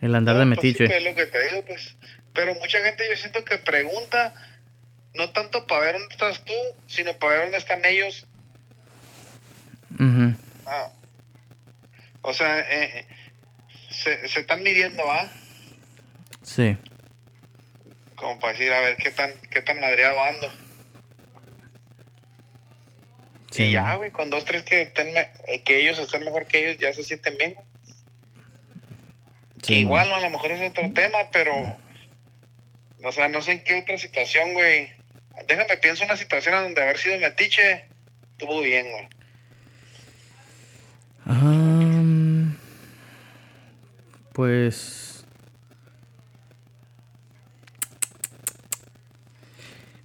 El 0.00 0.14
andar 0.14 0.36
de 0.36 0.46
pues 0.46 0.56
metiche. 0.56 0.84
es 0.84 1.04
lo 1.04 1.14
que 1.14 1.26
te 1.26 1.44
digo, 1.48 1.64
pues. 1.66 1.96
Pero 2.32 2.54
mucha 2.54 2.78
gente 2.80 3.04
yo 3.08 3.16
siento 3.16 3.44
que 3.44 3.58
pregunta, 3.58 4.34
no 5.14 5.30
tanto 5.30 5.66
para 5.66 5.80
ver 5.82 5.92
dónde 5.98 6.14
estás 6.14 6.44
tú, 6.44 6.52
sino 6.86 7.12
para 7.18 7.32
ver 7.32 7.42
dónde 7.42 7.58
están 7.58 7.84
ellos. 7.84 8.26
ah. 10.66 10.88
O 12.22 12.32
sea, 12.32 12.60
eh, 12.60 13.06
se, 13.90 14.26
se, 14.28 14.40
están 14.40 14.62
midiendo, 14.62 15.04
¿va? 15.06 15.30
Sí. 16.42 16.76
Como 18.26 18.40
para 18.40 18.54
decir, 18.54 18.72
a 18.72 18.80
ver, 18.80 18.96
qué 18.96 19.12
tan, 19.12 19.32
qué 19.50 19.62
tan 19.62 19.80
madreado 19.80 20.20
ando. 20.20 20.52
Sí. 23.52 23.62
Y 23.66 23.72
ya, 23.72 23.94
güey, 23.94 24.10
con 24.10 24.30
dos, 24.30 24.44
tres 24.44 24.64
que, 24.64 24.82
estén, 24.82 25.14
que 25.64 25.80
ellos 25.80 25.96
estén 26.00 26.24
mejor 26.24 26.46
que 26.46 26.58
ellos, 26.58 26.80
ya 26.80 26.92
se 26.92 27.04
sienten 27.04 27.38
bien 27.38 27.56
que 29.62 29.74
igual 29.74 30.12
a 30.12 30.18
lo 30.20 30.30
mejor 30.30 30.50
es 30.50 30.70
otro 30.70 30.92
tema, 30.92 31.18
pero, 31.32 31.76
o 33.04 33.12
sea, 33.12 33.28
no 33.28 33.40
sé 33.42 33.52
en 33.52 33.64
qué 33.64 33.80
otra 33.80 33.96
situación, 33.96 34.54
güey. 34.54 34.90
Déjame 35.46 35.76
pienso 35.76 36.04
una 36.04 36.16
situación 36.16 36.54
donde 36.54 36.82
haber 36.82 36.98
sido 36.98 37.16
metiche 37.18 37.84
estuvo 38.32 38.60
bien, 38.60 38.86
güey. 38.90 39.08
pues. 44.32 45.05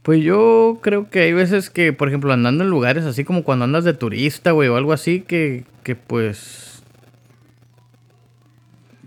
Pues 0.03 0.23
yo 0.23 0.79
creo 0.81 1.09
que 1.09 1.19
hay 1.19 1.33
veces 1.33 1.69
que, 1.69 1.93
por 1.93 2.07
ejemplo, 2.07 2.33
andando 2.33 2.63
en 2.63 2.69
lugares 2.69 3.05
así 3.05 3.23
como 3.23 3.43
cuando 3.43 3.65
andas 3.65 3.83
de 3.83 3.93
turista, 3.93 4.51
güey, 4.51 4.67
o 4.67 4.75
algo 4.75 4.93
así, 4.93 5.21
que, 5.21 5.63
que 5.83 5.95
pues 5.95 6.71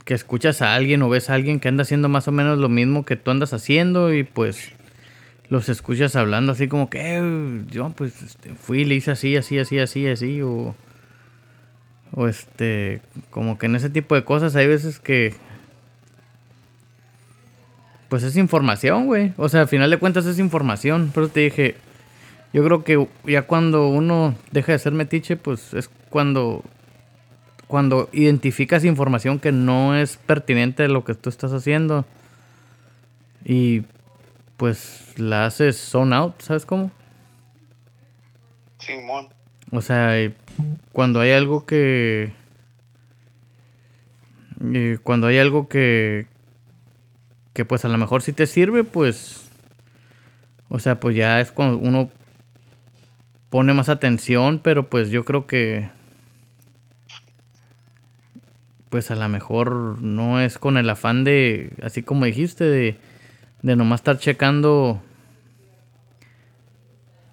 que 0.05 0.15
escuchas 0.15 0.63
a 0.63 0.75
alguien 0.75 1.03
o 1.03 1.09
ves 1.09 1.31
a 1.31 1.35
alguien 1.35 1.61
que 1.61 1.69
anda 1.69 1.83
haciendo 1.83 2.09
más 2.09 2.29
o 2.29 2.33
menos 2.33 2.59
lo 2.59 2.69
mismo 2.69 3.05
que 3.05 3.17
tú 3.17 3.31
andas 3.31 3.55
haciendo 3.55 4.13
y 4.13 4.23
pues 4.23 4.73
los 5.49 5.69
escuchas 5.69 6.15
hablando 6.17 6.53
así 6.53 6.69
como 6.69 6.91
que 6.91 7.17
eh, 7.17 7.65
yo 7.71 7.91
pues 7.91 8.23
este, 8.23 8.55
fui 8.55 8.83
y 8.83 8.85
le 8.85 8.97
hice 8.97 9.13
así, 9.13 9.37
así, 9.37 9.59
así, 9.59 9.79
así, 9.79 10.07
así 10.07 10.43
o, 10.43 10.75
o 12.13 12.29
este 12.29 13.01
como 13.31 13.59
que 13.59 13.67
en 13.67 13.77
ese 13.77 13.89
tipo 13.89 14.15
de 14.15 14.25
cosas 14.25 14.57
hay 14.57 14.67
veces 14.67 15.01
que 15.01 15.35
pues 18.15 18.23
es 18.23 18.37
información, 18.37 19.07
güey. 19.07 19.33
O 19.37 19.49
sea, 19.49 19.63
al 19.63 19.67
final 19.67 19.91
de 19.91 19.99
cuentas 19.99 20.25
es 20.27 20.39
información. 20.39 21.11
Pero 21.13 21.27
te 21.27 21.41
dije, 21.41 21.75
yo 22.53 22.63
creo 22.63 22.85
que 22.85 23.09
ya 23.25 23.43
cuando 23.43 23.89
uno 23.89 24.37
deja 24.53 24.71
de 24.71 24.79
ser 24.79 24.93
metiche, 24.93 25.37
pues 25.37 25.75
es 25.75 25.91
cuando 26.11 26.63
cuando 27.67 28.09
identificas 28.13 28.85
información 28.85 29.41
que 29.41 29.51
no 29.51 29.97
es 29.97 30.17
pertinente 30.17 30.85
de 30.85 30.91
lo 30.91 31.03
que 31.03 31.17
tú 31.17 31.29
estás 31.29 31.53
haciendo 31.53 32.05
y 33.45 33.83
pues 34.59 35.15
la 35.17 35.47
haces 35.47 35.77
zone 35.77 36.15
out, 36.15 36.41
¿sabes 36.41 36.65
cómo? 36.67 36.93
Simón. 38.79 39.27
O 39.73 39.81
sea, 39.81 40.13
cuando 40.93 41.19
hay 41.19 41.33
algo 41.33 41.67
que 41.67 42.33
cuando 45.03 45.27
hay 45.27 45.39
algo 45.39 45.67
que 45.67 46.33
que 47.55 47.65
pues 47.65 47.85
a 47.85 47.89
lo 47.89 47.97
mejor 47.97 48.21
sí 48.21 48.33
te 48.33 48.47
sirve, 48.47 48.85
pues 48.85 49.45
o 50.69 50.79
sea, 50.79 50.99
pues 51.01 51.17
ya 51.17 51.41
es 51.41 51.53
cuando 51.53 51.79
uno 51.79 52.11
pone 53.49 53.73
más 53.73 53.89
atención, 53.89 54.59
pero 54.59 54.91
pues 54.91 55.11
yo 55.11 55.25
creo 55.25 55.47
que 55.47 55.89
pues 58.89 59.11
a 59.11 59.15
lo 59.15 59.29
mejor 59.29 60.01
no 60.03 60.41
es 60.41 60.59
con 60.59 60.77
el 60.77 60.91
afán 60.91 61.25
de, 61.25 61.71
así 61.83 62.03
como 62.03 62.25
dijiste, 62.25 62.65
de, 62.65 62.97
de 63.63 63.77
nomás 63.77 64.01
estar 64.01 64.19
checando 64.19 65.03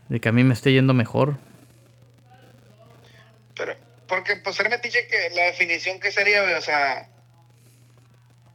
de 0.10 0.20
que 0.20 0.30
a 0.30 0.32
mí 0.32 0.44
me 0.44 0.54
esté 0.54 0.74
yendo 0.74 0.94
mejor. 0.94 1.38
Pero, 3.56 3.76
porque 4.08 4.36
pues 4.38 4.56
ser 4.56 4.70
metiche 4.70 5.08
que 5.08 5.36
la 5.36 5.44
definición 5.44 6.00
que 6.00 6.12
sería, 6.12 6.44
o 6.58 6.62
sea, 6.62 7.10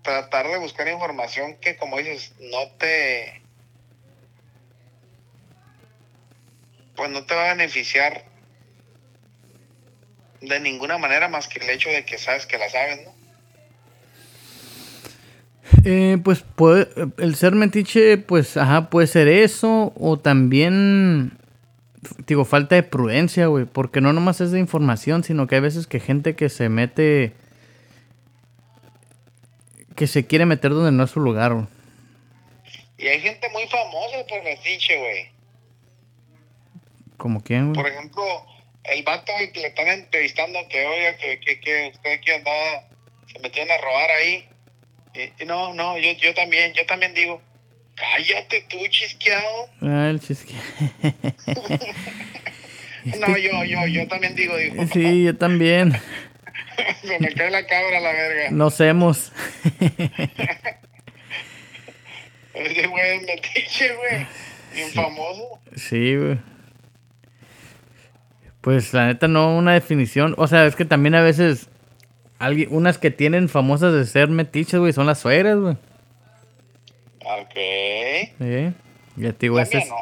tratar 0.06 0.46
de 0.46 0.56
buscar 0.58 0.86
información 0.88 1.56
que 1.56 1.76
como 1.76 1.98
dices, 1.98 2.32
no 2.38 2.70
te 2.78 3.42
pues 6.94 7.10
no 7.10 7.26
te 7.26 7.34
va 7.34 7.50
a 7.50 7.54
beneficiar 7.54 8.24
de 10.40 10.60
ninguna 10.60 10.96
manera 10.96 11.28
más 11.28 11.48
que 11.48 11.58
el 11.58 11.70
hecho 11.70 11.88
de 11.90 12.04
que 12.04 12.18
sabes 12.18 12.46
que 12.46 12.56
la 12.56 12.70
sabes, 12.70 13.04
¿no? 13.04 13.16
Eh, 15.84 16.18
pues 16.22 16.44
puede, 16.54 16.88
el 17.18 17.34
ser 17.34 17.54
metiche, 17.54 18.16
pues, 18.18 18.56
ajá, 18.56 18.88
puede 18.88 19.08
ser 19.08 19.26
eso, 19.26 19.92
o 19.96 20.16
también, 20.16 21.32
digo, 22.26 22.44
falta 22.44 22.76
de 22.76 22.84
prudencia, 22.84 23.48
güey, 23.48 23.64
porque 23.64 24.00
no 24.00 24.12
nomás 24.12 24.40
es 24.40 24.52
de 24.52 24.60
información, 24.60 25.24
sino 25.24 25.48
que 25.48 25.56
hay 25.56 25.60
veces 25.60 25.88
que 25.88 25.98
gente 25.98 26.36
que 26.36 26.48
se 26.48 26.68
mete, 26.68 27.34
que 29.96 30.06
se 30.06 30.26
quiere 30.26 30.46
meter 30.46 30.70
donde 30.70 30.92
no 30.92 31.04
es 31.04 31.10
su 31.10 31.20
lugar, 31.20 31.54
güey. 31.54 31.66
Y 32.98 33.08
hay 33.08 33.20
gente 33.20 33.48
muy 33.50 33.66
famosa 33.66 34.26
por 34.28 34.42
metiche, 34.42 34.96
güey. 34.96 35.28
¿Como 37.16 37.42
quién, 37.42 37.72
güey? 37.72 37.82
Por 37.82 37.90
ejemplo, 37.90 38.24
el 38.84 39.02
vato 39.02 39.32
que 39.52 39.60
le 39.60 39.68
están 39.68 39.88
entrevistando 39.88 40.58
que 40.68 40.86
oiga 40.86 41.16
que, 41.16 41.40
que, 41.40 41.60
que 41.60 41.90
usted 41.94 42.20
que 42.20 42.34
andaba, 42.34 42.88
se 43.32 43.38
metieron 43.40 43.70
a 43.72 43.78
robar 43.78 44.10
ahí. 44.10 44.48
Y, 45.14 45.44
no, 45.44 45.74
no, 45.74 45.98
yo, 45.98 46.12
yo 46.12 46.34
también, 46.34 46.72
yo 46.74 46.84
también 46.86 47.14
digo, 47.14 47.40
cállate 47.94 48.66
tú, 48.68 48.78
chisqueado. 48.88 49.68
Ah, 49.82 50.08
el 50.10 50.20
chisqueado. 50.20 50.62
no, 53.18 53.38
yo, 53.38 53.64
yo, 53.64 53.86
yo 53.86 54.08
también 54.08 54.34
digo, 54.34 54.56
digo. 54.56 54.86
Sí, 54.92 55.24
yo 55.24 55.36
también. 55.36 55.98
se 57.02 57.18
me 57.18 57.32
cae 57.32 57.50
la 57.50 57.66
cabra 57.66 58.00
la 58.00 58.12
verga. 58.12 58.50
Nos 58.50 58.80
hemos. 58.80 59.32
Ese 62.54 62.86
güey 62.86 63.16
es 63.16 63.22
metiche, 63.26 63.94
güey. 63.94 64.26
Bien 64.74 64.90
famoso. 64.90 65.60
Sí, 65.74 66.16
güey. 66.16 66.38
Pues 68.60 68.92
la 68.92 69.06
neta 69.06 69.28
no 69.28 69.56
una 69.56 69.74
definición. 69.74 70.34
O 70.38 70.46
sea, 70.46 70.66
es 70.66 70.74
que 70.74 70.84
también 70.84 71.14
a 71.14 71.22
veces 71.22 71.68
alguien, 72.38 72.68
unas 72.72 72.98
que 72.98 73.10
tienen 73.10 73.48
famosas 73.48 73.92
de 73.92 74.04
ser 74.06 74.28
metiches, 74.28 74.80
güey, 74.80 74.92
son 74.92 75.06
las 75.06 75.20
suegras, 75.20 75.58
güey. 75.58 75.76
Ok. 77.20 77.54
Ya 79.16 79.32
te 79.32 79.46
digo, 79.46 79.58
ese 79.60 79.78
es... 79.78 79.88
no. 79.88 79.96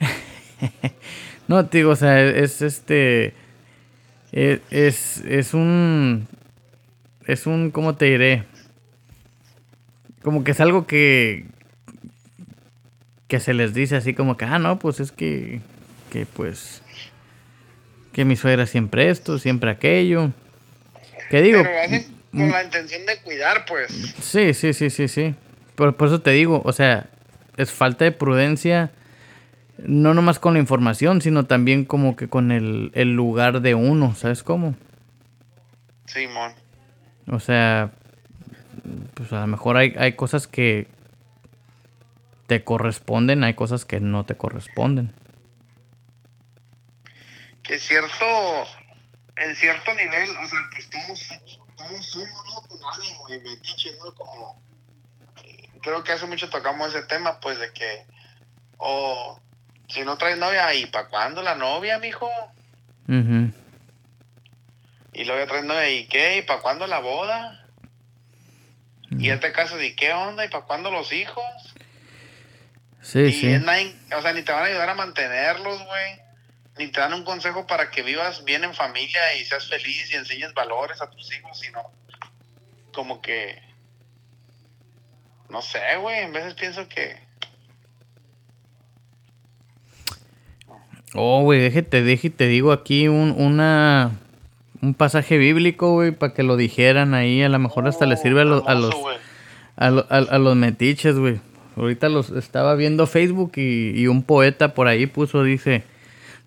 No, 1.48 1.66
te 1.66 1.78
digo, 1.78 1.90
o 1.90 1.96
sea, 1.96 2.22
es 2.22 2.62
este... 2.62 3.34
Es, 4.30 4.60
es, 4.70 5.18
es 5.26 5.52
un... 5.52 6.28
Es 7.26 7.46
un... 7.46 7.72
¿Cómo 7.72 7.96
te 7.96 8.04
diré? 8.04 8.44
Como 10.22 10.44
que 10.44 10.52
es 10.52 10.60
algo 10.60 10.86
que... 10.86 11.46
Que 13.28 13.40
se 13.40 13.54
les 13.54 13.74
dice 13.74 13.96
así 13.96 14.14
como 14.14 14.36
que, 14.36 14.44
ah, 14.44 14.58
no, 14.58 14.78
pues 14.78 15.00
es 15.00 15.12
que... 15.12 15.60
Que 16.10 16.26
pues... 16.26 16.82
Que 18.12 18.24
mi 18.24 18.36
suegra 18.36 18.66
siempre 18.66 19.08
esto, 19.08 19.38
siempre 19.38 19.70
aquello. 19.70 20.30
Que 21.30 21.42
digo... 21.42 21.62
Pero 21.62 21.80
hacen 21.80 22.20
con 22.32 22.50
la 22.50 22.64
intención 22.64 23.06
de 23.06 23.18
cuidar, 23.18 23.64
pues. 23.66 23.90
Sí, 24.20 24.54
sí, 24.54 24.72
sí, 24.72 24.90
sí, 24.90 25.08
sí. 25.08 25.34
Por, 25.74 25.96
por 25.96 26.08
eso 26.08 26.20
te 26.20 26.30
digo, 26.30 26.62
o 26.64 26.72
sea, 26.72 27.08
es 27.56 27.70
falta 27.70 28.04
de 28.04 28.12
prudencia, 28.12 28.90
no 29.78 30.14
nomás 30.14 30.38
con 30.38 30.54
la 30.54 30.60
información, 30.60 31.22
sino 31.22 31.46
también 31.46 31.84
como 31.84 32.16
que 32.16 32.28
con 32.28 32.52
el, 32.52 32.90
el 32.94 33.14
lugar 33.14 33.62
de 33.62 33.74
uno, 33.74 34.14
¿sabes 34.14 34.42
cómo? 34.42 34.74
Simón. 36.06 36.52
O 37.28 37.40
sea, 37.40 37.92
pues 39.14 39.32
a 39.32 39.40
lo 39.40 39.46
mejor 39.46 39.76
hay, 39.76 39.94
hay 39.98 40.14
cosas 40.14 40.46
que 40.46 40.88
te 42.46 42.64
corresponden, 42.64 43.44
hay 43.44 43.54
cosas 43.54 43.84
que 43.84 44.00
no 44.00 44.26
te 44.26 44.36
corresponden. 44.36 45.14
Que 47.62 47.78
cierto, 47.78 48.26
en 49.36 49.54
cierto 49.54 49.94
nivel, 49.94 50.30
o 50.30 50.48
sea, 50.48 50.58
pues 50.72 50.90
todos, 50.90 51.28
todos 51.76 52.06
somos, 52.06 52.44
¿no? 52.46 52.68
Con 52.68 52.80
ánimo 52.92 53.28
y 53.28 53.38
metiche, 53.38 53.90
¿no? 53.98 54.12
Como, 54.14 54.60
creo 55.80 56.02
que 56.02 56.10
hace 56.10 56.26
mucho 56.26 56.50
tocamos 56.50 56.88
ese 56.88 57.06
tema, 57.06 57.38
pues, 57.38 57.60
de 57.60 57.72
que, 57.72 58.04
o, 58.78 59.40
si 59.88 60.02
no 60.02 60.18
traes 60.18 60.36
novia, 60.36 60.74
¿y 60.74 60.86
para 60.86 61.08
cuándo 61.08 61.42
la 61.42 61.54
novia, 61.54 62.00
mijo? 62.00 62.28
Ujú. 63.08 63.52
Y 65.12 65.24
luego 65.24 65.46
traes 65.46 65.64
novia, 65.64 65.88
¿y 65.88 66.06
qué? 66.08 66.38
¿Y 66.38 66.42
para 66.42 66.60
cuándo 66.60 66.86
la 66.88 66.98
boda? 66.98 67.59
Y 69.20 69.28
ya 69.28 69.40
te 69.40 69.52
casas, 69.52 69.82
¿y 69.82 69.94
qué 69.94 70.12
onda? 70.12 70.44
¿Y 70.44 70.48
para 70.48 70.64
cuándo 70.64 70.90
los 70.90 71.12
hijos? 71.12 71.44
Sí, 73.02 73.20
y 73.20 73.32
sí. 73.32 73.46
nadie- 73.46 73.94
o 74.16 74.22
sea, 74.22 74.32
ni 74.32 74.42
te 74.42 74.52
van 74.52 74.62
a 74.64 74.66
ayudar 74.66 74.88
a 74.88 74.94
mantenerlos, 74.94 75.84
güey. 75.84 76.20
Ni 76.78 76.88
te 76.88 77.00
dan 77.00 77.12
un 77.14 77.24
consejo 77.24 77.66
para 77.66 77.90
que 77.90 78.02
vivas 78.02 78.44
bien 78.44 78.64
en 78.64 78.74
familia 78.74 79.20
y 79.34 79.44
seas 79.44 79.68
feliz 79.68 80.10
y 80.12 80.16
enseñes 80.16 80.54
valores 80.54 81.00
a 81.02 81.10
tus 81.10 81.32
hijos, 81.36 81.58
sino 81.58 81.82
como 82.92 83.20
que... 83.20 83.60
No 85.48 85.62
sé, 85.62 85.96
güey. 86.00 86.20
En 86.20 86.32
veces 86.32 86.54
pienso 86.54 86.88
que... 86.88 87.16
Oh, 91.14 91.42
güey, 91.42 91.60
déjate, 91.60 92.02
déjate, 92.02 92.30
te 92.30 92.46
digo 92.46 92.70
aquí 92.72 93.08
un, 93.08 93.32
una, 93.36 94.12
un 94.82 94.94
pasaje 94.94 95.36
bíblico, 95.38 95.92
güey, 95.92 96.10
para 96.12 96.32
que 96.34 96.42
lo 96.42 96.56
dijeran 96.56 97.14
ahí. 97.14 97.42
A 97.42 97.48
lo 97.48 97.58
mejor 97.58 97.86
hasta 97.88 98.06
le 98.06 98.16
sirve 98.16 98.42
a, 98.42 98.44
los 98.44 98.66
a 98.66 98.74
los 98.74 98.94
a, 99.76 99.90
lo- 99.90 100.06
a- 100.10 100.16
a 100.16 100.38
los 100.38 100.56
metiches, 100.56 101.16
güey. 101.18 101.40
Ahorita 101.76 102.08
los 102.08 102.30
estaba 102.30 102.74
viendo 102.74 103.06
Facebook 103.06 103.52
y, 103.56 103.90
y 103.98 104.06
un 104.06 104.22
poeta 104.22 104.74
por 104.74 104.88
ahí 104.88 105.06
puso, 105.06 105.42
dice, 105.44 105.84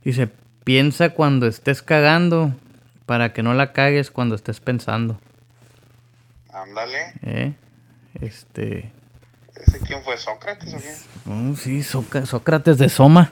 dice, 0.04 0.30
piensa 0.64 1.10
cuando 1.12 1.48
estés 1.48 1.82
cagando 1.82 2.54
para 3.06 3.34
que 3.34 3.42
no 3.44 3.54
la 3.54 3.72
cagues 3.74 4.12
cuando 4.12 4.36
estés 4.36 4.60
pensando. 4.60 5.20
Ándale. 6.54 7.14
¿eh? 7.24 7.54
Este, 8.22 8.92
¿Ese 9.56 9.80
quién 9.80 10.04
fue? 10.04 10.18
¿Sócrates 10.18 10.74
o 10.74 10.78
qué? 10.78 10.94
oh, 11.32 11.56
sí, 11.56 11.82
Sócrates 11.84 12.78
de 12.78 12.90
Soma. 12.90 13.32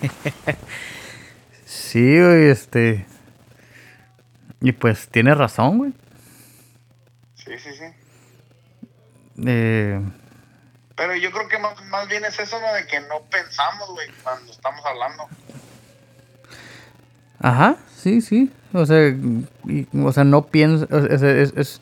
sí, 1.94 2.20
güey, 2.20 2.48
este. 2.50 3.06
Y 4.60 4.72
pues 4.72 5.06
tiene 5.08 5.32
razón, 5.32 5.78
güey. 5.78 5.92
Sí, 7.36 7.52
sí, 7.58 7.70
sí. 7.72 7.84
Eh, 9.46 10.00
Pero 10.96 11.14
yo 11.14 11.30
creo 11.30 11.46
que 11.48 11.58
más, 11.58 11.80
más 11.86 12.08
bien 12.08 12.24
es 12.24 12.36
eso, 12.40 12.58
¿no? 12.60 12.72
De 12.74 12.84
que 12.88 12.98
no 13.00 13.20
pensamos, 13.30 13.88
güey, 13.90 14.08
cuando 14.24 14.50
estamos 14.50 14.80
hablando. 14.84 15.24
Ajá, 17.38 17.76
sí, 17.96 18.20
sí. 18.20 18.50
O 18.72 18.84
sea, 18.86 19.08
y- 19.08 19.86
o 20.02 20.12
sea 20.12 20.24
no 20.24 20.46
piensas. 20.46 20.88
Es, 20.90 21.22
es- 21.22 21.52
es- 21.56 21.80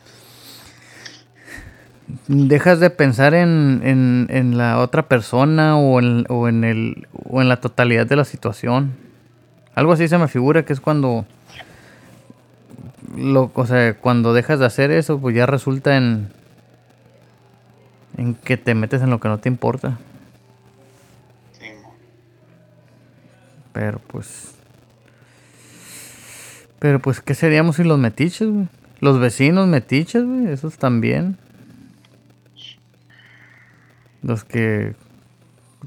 dejas 2.27 2.79
de 2.79 2.89
pensar 2.91 3.33
en, 3.33 3.81
en, 3.83 4.27
en 4.29 4.57
la 4.59 4.77
otra 4.79 5.07
persona 5.07 5.77
o 5.77 5.99
en, 5.99 6.25
o, 6.29 6.47
en 6.47 6.63
el, 6.63 7.07
o 7.13 7.41
en 7.41 7.49
la 7.49 7.59
totalidad 7.61 8.05
de 8.05 8.15
la 8.17 8.25
situación. 8.25 8.95
Algo 9.75 9.93
así 9.93 10.07
se 10.07 10.17
me 10.17 10.27
figura 10.27 10.65
que 10.65 10.73
es 10.73 10.79
cuando. 10.79 11.25
Lo, 13.15 13.51
o 13.53 13.65
sea, 13.67 13.95
cuando 13.95 14.33
dejas 14.33 14.59
de 14.59 14.65
hacer 14.65 14.91
eso, 14.91 15.19
pues 15.19 15.35
ya 15.35 15.45
resulta 15.45 15.97
en. 15.97 16.29
En 18.17 18.35
que 18.35 18.57
te 18.57 18.75
metes 18.75 19.01
en 19.01 19.09
lo 19.09 19.19
que 19.19 19.27
no 19.27 19.39
te 19.39 19.49
importa. 19.49 19.97
Sí. 21.59 21.67
Pero 23.73 23.99
pues. 24.07 24.53
Pero 26.79 26.99
pues, 26.99 27.21
¿qué 27.21 27.33
seríamos 27.33 27.77
si 27.77 27.83
los 27.83 27.97
metiches, 27.97 28.47
güey? 28.49 28.67
Los 28.99 29.19
vecinos 29.19 29.67
metiches, 29.67 30.23
güey, 30.23 30.47
esos 30.47 30.77
también. 30.77 31.37
Los 34.21 34.43
que 34.43 34.93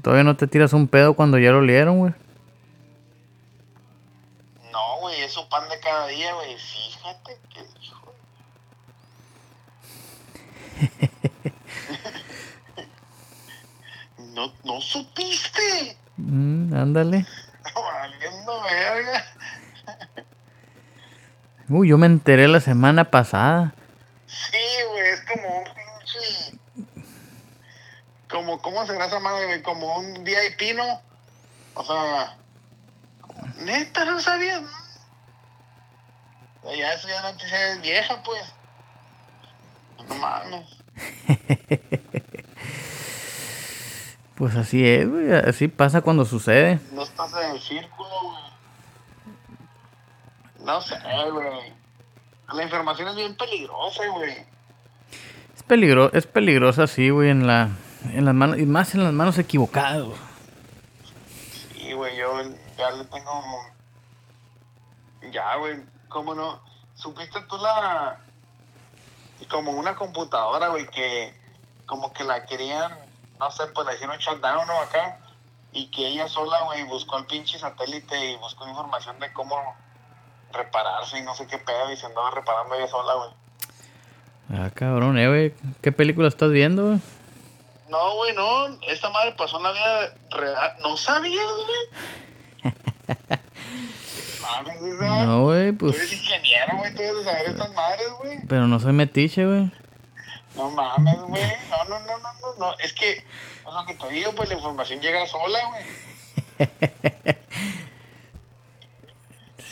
todavía 0.01 0.23
no 0.23 0.35
te 0.35 0.47
tiras 0.47 0.73
un 0.73 0.87
pedo 0.87 1.13
cuando 1.13 1.37
ya 1.37 1.51
lo 1.51 1.59
olieron, 1.59 1.99
güey. 1.99 2.13
Es 5.17 5.33
su 5.33 5.49
pan 5.49 5.67
de 5.67 5.77
cada 5.79 6.05
día, 6.07 6.33
güey. 6.35 6.55
Fíjate 6.57 7.37
que 7.49 7.65
hijo. 7.81 8.13
no, 14.17 14.53
no 14.63 14.79
supiste. 14.79 15.97
Mm, 16.17 16.71
ándale. 16.73 17.25
Valiendo 17.75 18.61
verga. 18.61 19.25
Uy, 21.69 21.89
yo 21.89 21.97
me 21.97 22.05
enteré 22.05 22.47
la 22.47 22.59
semana 22.59 23.09
pasada. 23.09 23.73
Sí, 24.27 24.59
güey, 24.91 25.07
es 25.09 25.21
como 25.21 25.57
un 25.57 25.63
pinche. 25.65 26.59
Como, 28.29 28.61
¿cómo 28.61 28.85
será 28.85 29.07
esa 29.07 29.19
madre, 29.19 29.47
güey? 29.47 29.63
Como 29.63 29.97
un 29.97 30.23
VIP, 30.23 30.75
¿no? 30.75 31.01
O 31.73 31.83
sea. 31.83 32.37
Neta, 33.57 34.05
no 34.05 34.19
sabía. 34.19 34.61
¿No? 36.67 36.75
Ya 36.75 36.93
eso 36.93 37.07
ya 37.07 37.21
noticia 37.21 37.73
es 37.73 37.81
vieja, 37.81 38.21
pues. 38.23 38.53
No 40.07 40.15
mames. 40.15 40.77
Pues 44.37 44.55
así 44.55 44.87
es, 44.87 45.09
güey. 45.09 45.33
Así 45.33 45.67
pasa 45.67 46.01
cuando 46.01 46.23
sucede. 46.23 46.79
No 46.91 47.01
estás 47.01 47.33
en 47.43 47.55
el 47.55 47.59
círculo, 47.59 48.09
güey. 48.21 48.43
No 50.63 50.79
sé, 50.79 50.95
güey. 51.31 51.73
La 52.53 52.63
información 52.63 53.07
es 53.09 53.15
bien 53.15 53.35
peligrosa, 53.35 54.07
güey. 54.09 54.45
Es 55.55 55.63
peligro, 55.63 56.13
es 56.13 56.27
peligrosa 56.27 56.83
así, 56.83 57.09
güey, 57.09 57.31
en 57.31 57.47
la 57.47 57.69
en 58.13 58.25
las 58.25 58.35
manos 58.35 58.59
y 58.59 58.65
más 58.67 58.93
en 58.93 59.03
las 59.03 59.11
manos 59.11 59.39
equivocadas. 59.39 60.05
Sí, 61.73 61.93
güey, 61.93 62.15
yo 62.15 62.41
ya 62.77 62.91
le 62.91 63.05
tengo. 63.05 63.41
Ya, 65.31 65.55
güey, 65.55 65.77
¿cómo 66.09 66.33
no? 66.35 66.61
¿Supiste 66.95 67.41
tú 67.41 67.57
la. 67.57 68.19
Como 69.49 69.71
una 69.71 69.95
computadora, 69.95 70.69
güey, 70.69 70.87
que 70.87 71.33
como 71.85 72.11
que 72.11 72.23
la 72.23 72.45
querían, 72.45 72.97
no 73.39 73.49
sé, 73.51 73.67
pues 73.67 73.85
la 73.85 73.93
hicieron 73.93 74.17
shutdown 74.17 74.69
o 74.69 74.81
acá. 74.81 75.19
Y 75.71 75.87
que 75.91 76.07
ella 76.07 76.27
sola, 76.27 76.63
güey, 76.63 76.83
buscó 76.83 77.17
el 77.17 77.25
pinche 77.25 77.59
satélite 77.59 78.31
y 78.31 78.35
buscó 78.37 78.67
información 78.67 79.19
de 79.19 79.31
cómo 79.33 79.75
repararse 80.51 81.19
y 81.19 81.23
no 81.23 81.35
sé 81.35 81.45
qué 81.47 81.57
pedo 81.59 81.91
y 81.91 81.97
se 81.97 82.05
andaba 82.05 82.31
reparando 82.31 82.75
ella 82.75 82.87
sola, 82.87 83.13
güey. 83.13 83.29
Ah, 84.53 84.71
cabrón, 84.73 85.17
eh, 85.17 85.27
güey. 85.27 85.53
¿Qué 85.81 85.91
película 85.91 86.27
estás 86.27 86.51
viendo, 86.51 86.87
güey? 86.87 86.99
No, 87.89 88.15
güey, 88.15 88.33
no. 88.33 88.67
Esta 88.87 89.09
madre 89.09 89.33
pasó 89.37 89.57
en 89.57 89.63
la 89.63 89.71
vida 89.71 90.13
real. 90.31 90.75
¿No 90.81 90.97
sabías, 90.97 91.45
güey? 91.45 92.01
Mames, 94.55 94.81
esa- 94.81 95.25
No, 95.25 95.43
güey, 95.43 95.73
Tú 95.73 95.89
eres 95.89 95.97
pues. 95.99 96.13
ingeniero, 96.13 96.77
güey. 96.77 96.91
Tú 96.93 97.01
debes 97.01 97.17
de 97.25 97.31
saber 97.31 97.45
estas 97.49 97.73
madres, 97.73 98.07
güey. 98.19 98.39
Pero 98.47 98.67
no 98.67 98.79
soy 98.79 98.93
metiche, 98.93 99.45
güey. 99.45 99.71
No 100.55 100.71
mames, 100.71 101.19
güey. 101.21 101.43
No, 101.69 101.83
no, 101.85 101.99
no, 101.99 102.17
no, 102.17 102.33
no, 102.33 102.53
no. 102.59 102.77
Es 102.79 102.93
que, 102.93 103.11
es 103.17 103.23
lo 103.73 103.85
que 103.85 103.93
te 103.95 104.09
digo, 104.09 104.31
pues 104.33 104.49
la 104.49 104.55
información 104.55 104.99
llega 105.01 105.25
sola, 105.27 105.59
güey. 105.69 106.69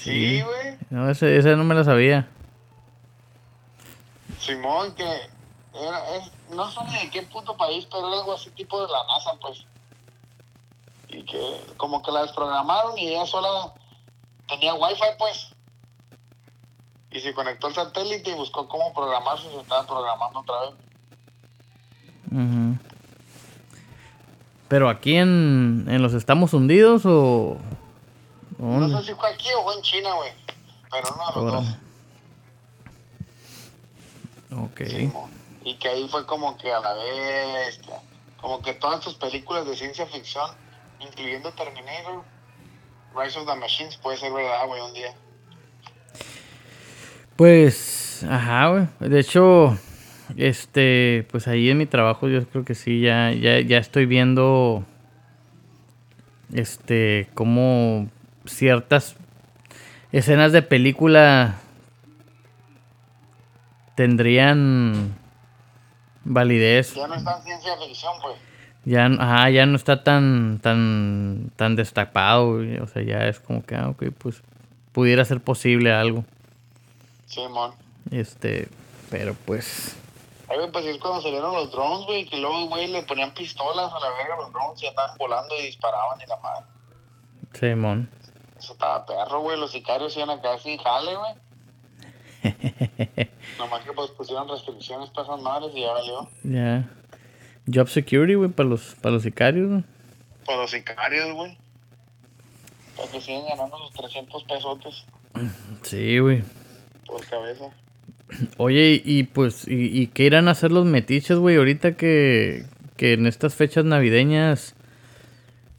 Sí, 0.03 0.41
güey. 0.41 0.77
No, 0.91 1.09
ese, 1.09 1.35
ese 1.37 1.55
no 1.55 1.63
me 1.63 1.73
lo 1.73 1.83
sabía. 1.83 2.27
Simón, 4.39 4.93
que 4.93 5.03
era, 5.03 6.15
es, 6.15 6.31
no 6.51 6.69
sé 6.69 6.79
ni 6.91 6.99
de 6.99 7.09
qué 7.09 7.23
puto 7.23 7.57
país, 7.57 7.87
pero 7.89 8.07
era 8.07 8.19
algo 8.19 8.33
así 8.33 8.51
tipo 8.51 8.79
de 8.85 8.91
la 8.91 8.99
NASA, 9.07 9.31
pues. 9.41 9.65
Y 11.09 11.23
que 11.23 11.61
como 11.77 12.03
que 12.03 12.11
la 12.11 12.21
desprogramaron 12.21 12.97
y 12.99 13.07
ella 13.09 13.25
sola 13.25 13.73
tenía 14.47 14.73
wifi, 14.73 15.03
pues. 15.17 15.49
Y 17.11 17.19
se 17.21 17.33
conectó 17.33 17.67
al 17.67 17.73
satélite 17.73 18.31
y 18.31 18.33
buscó 18.33 18.67
cómo 18.67 18.93
programarse 18.93 19.47
y 19.47 19.51
se 19.51 19.61
estaba 19.61 19.85
programando 19.85 20.39
otra 20.39 20.61
vez. 20.61 20.71
Ujú. 22.31 22.77
Pero 24.67 24.89
aquí 24.89 25.15
en, 25.15 25.85
en 25.87 26.01
los 26.01 26.13
Estamos 26.13 26.53
Hundidos 26.53 27.03
o... 27.05 27.57
No 28.57 28.99
sé 28.99 29.07
si 29.07 29.13
fue 29.13 29.29
aquí 29.29 29.47
o 29.57 29.63
fue 29.63 29.75
en 29.75 29.81
China, 29.81 30.13
güey. 30.15 30.31
Pero 30.91 31.07
de 31.07 31.41
los 31.41 31.53
dos. 31.53 31.77
Ok. 34.57 34.81
Y 35.63 35.75
que 35.75 35.87
ahí 35.89 36.07
fue 36.09 36.25
como 36.25 36.57
que 36.57 36.71
a 36.71 36.79
la 36.79 36.93
bestia. 36.93 38.01
Como 38.41 38.61
que 38.61 38.73
todas 38.73 39.01
tus 39.01 39.15
películas 39.15 39.65
de 39.65 39.75
ciencia 39.75 40.05
ficción, 40.05 40.49
incluyendo 40.99 41.51
Terminator, 41.53 42.23
Rise 43.15 43.39
of 43.39 43.47
the 43.47 43.55
Machines, 43.55 43.97
puede 43.97 44.17
ser 44.17 44.31
verdad, 44.33 44.67
güey, 44.67 44.81
un 44.81 44.93
día. 44.93 45.13
Pues, 47.35 48.25
ajá, 48.29 48.67
güey. 48.69 48.87
De 48.99 49.19
hecho, 49.19 49.77
este, 50.37 51.27
pues 51.31 51.47
ahí 51.47 51.69
en 51.69 51.77
mi 51.77 51.85
trabajo 51.85 52.27
yo 52.27 52.45
creo 52.47 52.65
que 52.65 52.75
sí, 52.75 53.01
ya, 53.01 53.31
ya, 53.31 53.59
ya 53.59 53.77
estoy 53.77 54.05
viendo, 54.05 54.83
este, 56.53 57.29
como 57.33 58.09
ciertas 58.45 59.15
escenas 60.11 60.51
de 60.51 60.61
película 60.61 61.59
tendrían 63.95 65.17
validez. 66.23 66.93
Ya 66.95 67.07
no 67.07 67.15
está 67.15 67.37
en 67.37 67.43
ciencia 67.43 67.77
ficción, 67.77 68.13
pues. 68.21 68.37
Ya, 68.85 69.05
ajá, 69.07 69.49
ya 69.49 69.65
no 69.65 69.75
está 69.75 70.03
tan, 70.03 70.59
tan, 70.61 71.51
tan 71.55 71.75
destapado, 71.75 72.53
güey. 72.53 72.77
O 72.77 72.87
sea, 72.87 73.01
ya 73.01 73.27
es 73.27 73.39
como 73.39 73.63
que, 73.63 73.75
ah, 73.75 73.89
ok, 73.89 74.05
pues 74.17 74.43
pudiera 74.91 75.25
ser 75.25 75.41
posible 75.41 75.91
algo. 75.91 76.23
Simón. 77.25 77.73
Este, 78.11 78.69
pero 79.09 79.35
pues, 79.45 79.97
Ay, 80.47 80.57
güey, 80.57 80.71
pues 80.71 80.85
es 80.85 80.97
cuando 80.99 81.21
salieron 81.21 81.53
los 81.53 81.71
drones, 81.71 82.05
güey, 82.05 82.25
que 82.25 82.37
luego, 82.37 82.67
güey, 82.67 82.87
le 82.87 83.01
ponían 83.03 83.33
pistolas 83.33 83.91
a 83.91 83.99
la 83.99 84.09
verga 84.11 84.35
a 84.35 84.37
los 84.37 84.53
drones 84.53 84.83
y 84.83 84.87
andaban 84.87 85.17
volando 85.17 85.55
y 85.59 85.63
disparaban 85.63 86.21
y 86.21 86.27
la 86.27 86.37
madre. 86.37 86.65
Simón. 87.53 88.09
Eso 88.57 88.73
estaba 88.73 89.05
perro, 89.05 89.41
güey. 89.41 89.59
Los 89.59 89.71
sicarios 89.71 90.15
iban 90.15 90.29
acá 90.29 90.53
así, 90.53 90.77
jale, 90.77 91.15
güey. 91.15 91.33
Nomás 93.57 93.83
que 93.83 93.93
pues 93.93 94.11
pusieron 94.11 94.47
restricciones 94.47 95.09
para 95.09 95.27
esas 95.27 95.41
madres 95.41 95.71
y 95.73 95.81
ya 95.81 95.91
valió. 95.93 96.29
Ya. 96.43 96.89
Job 97.71 97.87
security, 97.89 98.35
güey, 98.35 98.49
para 98.49 98.69
los, 98.69 98.95
para 99.01 99.13
los 99.15 99.23
sicarios, 99.23 99.69
güey. 99.69 99.83
Por 100.45 100.57
los 100.57 100.71
sicarios, 100.71 101.33
güey. 101.33 101.57
Para 102.95 103.11
que 103.11 103.21
sigan 103.21 103.41
ganando 103.49 103.77
sus 103.77 103.91
300 103.93 104.43
pesotes 104.43 105.05
Sí, 105.81 106.19
güey. 106.19 106.43
por 107.05 107.25
cabeza. 107.27 107.65
Oye, 108.57 109.01
y, 109.05 109.19
y, 109.19 109.23
pues, 109.23 109.67
y, 109.67 110.01
y 110.01 110.07
qué 110.07 110.23
irán 110.23 110.47
a 110.47 110.51
hacer 110.51 110.71
los 110.71 110.85
metiches, 110.85 111.37
güey? 111.37 111.57
Ahorita 111.57 111.93
que, 111.97 112.65
que 112.97 113.13
en 113.13 113.25
estas 113.27 113.53
fechas 113.55 113.85
navideñas, 113.85 114.75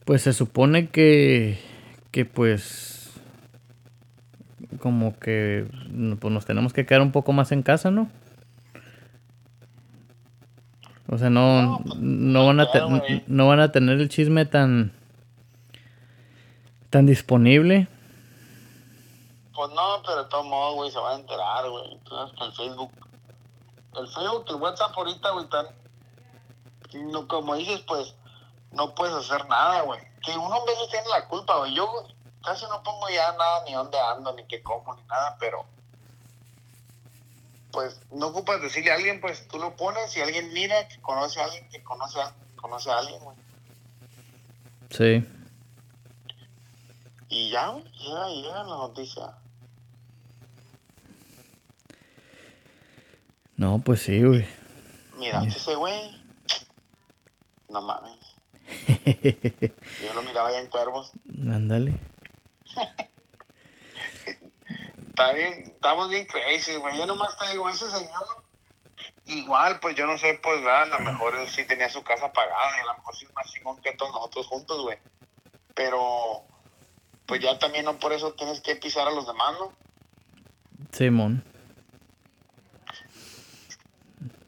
pues 0.05 0.21
se 0.21 0.33
supone 0.33 0.87
que, 0.89 1.57
que 2.11 2.23
pues, 2.25 3.11
como 4.79 5.17
que, 5.19 5.65
pues 6.19 6.33
nos 6.33 6.45
tenemos 6.45 6.71
que 6.73 6.85
quedar 6.85 7.01
un 7.01 7.11
poco 7.11 7.33
más 7.33 7.51
en 7.51 7.63
casa, 7.63 7.91
¿no? 7.91 8.09
O 11.09 11.17
sea, 11.17 11.29
no, 11.29 11.61
No, 11.61 11.79
pues, 11.83 11.95
no 11.99 12.45
van 12.45 12.59
a, 12.59 12.69
claro, 12.69 13.01
no 13.27 13.47
van 13.47 13.59
a 13.59 13.71
tener 13.71 13.99
el 13.99 14.09
chisme 14.09 14.45
tan, 14.45 14.91
tan 16.89 17.05
disponible. 17.05 17.87
Pues 19.53 19.71
no, 19.71 20.01
pero 20.05 20.23
de 20.23 20.29
todos 20.29 20.45
modos, 20.45 20.75
güey, 20.75 20.91
se 20.91 20.99
van 20.99 21.13
a 21.13 21.19
enterar, 21.19 21.69
güey. 21.69 21.93
Entonces, 21.93 22.37
que 22.37 22.45
el 22.45 22.53
Facebook. 22.53 22.91
El 23.95 24.07
Facebook, 24.07 24.45
el 24.49 24.55
WhatsApp 24.55 24.91
ahorita, 24.95 25.31
güey, 25.31 25.45
están. 25.45 25.65
No, 27.11 27.27
como 27.27 27.55
dices, 27.55 27.79
pues, 27.87 28.13
no 28.71 28.93
puedes 28.93 29.15
hacer 29.15 29.47
nada, 29.47 29.81
güey. 29.81 29.99
Que 30.23 30.31
uno 30.31 30.53
a 30.53 30.65
veces 30.65 30.89
tiene 30.91 31.07
la 31.07 31.27
culpa, 31.27 31.57
güey. 31.57 31.73
Yo 31.73 31.89
casi 32.43 32.65
no 32.65 32.83
pongo 32.83 33.09
ya 33.09 33.31
nada, 33.31 33.63
ni 33.65 33.73
dónde 33.73 33.97
ando, 33.99 34.33
ni 34.33 34.43
qué 34.45 34.61
como, 34.61 34.93
ni 34.93 35.03
nada, 35.03 35.37
pero. 35.39 35.65
Pues, 37.77 38.01
no 38.11 38.29
ocupas 38.29 38.59
decirle 38.59 38.91
a 38.91 38.95
alguien, 38.95 39.21
pues, 39.21 39.47
tú 39.47 39.59
lo 39.59 39.75
pones 39.75 40.17
y 40.17 40.19
alguien 40.19 40.51
mira 40.51 40.87
que 40.87 40.99
conoce 40.99 41.39
a 41.39 41.43
alguien, 41.43 41.69
que 41.69 41.83
conoce 41.83 42.19
a, 42.19 42.33
conoce 42.55 42.89
a 42.89 42.97
alguien, 42.97 43.23
güey. 43.23 43.37
Sí. 44.89 45.23
Y 47.29 47.51
ya, 47.51 47.75
llega, 47.75 48.29
llega 48.29 48.63
la 48.63 48.77
noticia. 48.77 49.37
No, 53.57 53.77
pues 53.77 54.01
sí, 54.01 54.23
güey. 54.23 54.47
Mira, 55.19 55.43
ese 55.43 55.75
güey. 55.75 56.19
No 57.69 57.79
mames. 57.83 58.17
Yo 60.01 60.15
lo 60.15 60.23
miraba 60.23 60.51
ya 60.51 60.61
en 60.61 60.67
cuervos. 60.71 61.11
Ándale. 61.47 61.93
Está 65.17 65.33
bien, 65.33 65.63
estamos 65.65 66.11
bien 66.11 66.27
crazy, 66.27 66.75
güey. 66.75 66.95
Yo 66.95 67.07
nomás 67.07 67.35
te 67.39 67.51
digo, 67.51 67.67
ese 67.67 67.89
señor. 67.89 68.23
Igual, 69.25 69.79
pues 69.79 69.95
yo 69.95 70.05
no 70.05 70.15
sé, 70.15 70.39
pues, 70.43 70.61
¿verdad? 70.61 70.93
a 70.93 70.99
lo 70.99 71.11
mejor 71.11 71.35
él 71.35 71.47
sí 71.47 71.65
tenía 71.65 71.89
su 71.89 72.03
casa 72.03 72.31
pagada 72.31 72.77
y 72.77 72.81
a 72.81 72.85
lo 72.85 72.93
mejor 72.99 73.15
sí 73.15 73.25
más 73.35 73.51
chingón 73.51 73.81
que 73.81 73.93
todos 73.93 74.13
nosotros 74.13 74.45
juntos, 74.45 74.79
güey. 74.83 74.99
Pero, 75.73 76.43
pues 77.25 77.41
ya 77.41 77.57
también 77.57 77.85
no 77.85 77.97
por 77.97 78.13
eso 78.13 78.33
tienes 78.33 78.61
que 78.61 78.75
pisar 78.75 79.07
a 79.07 79.11
los 79.11 79.25
demás, 79.25 79.55
¿no? 79.59 79.73
Simón. 80.91 81.43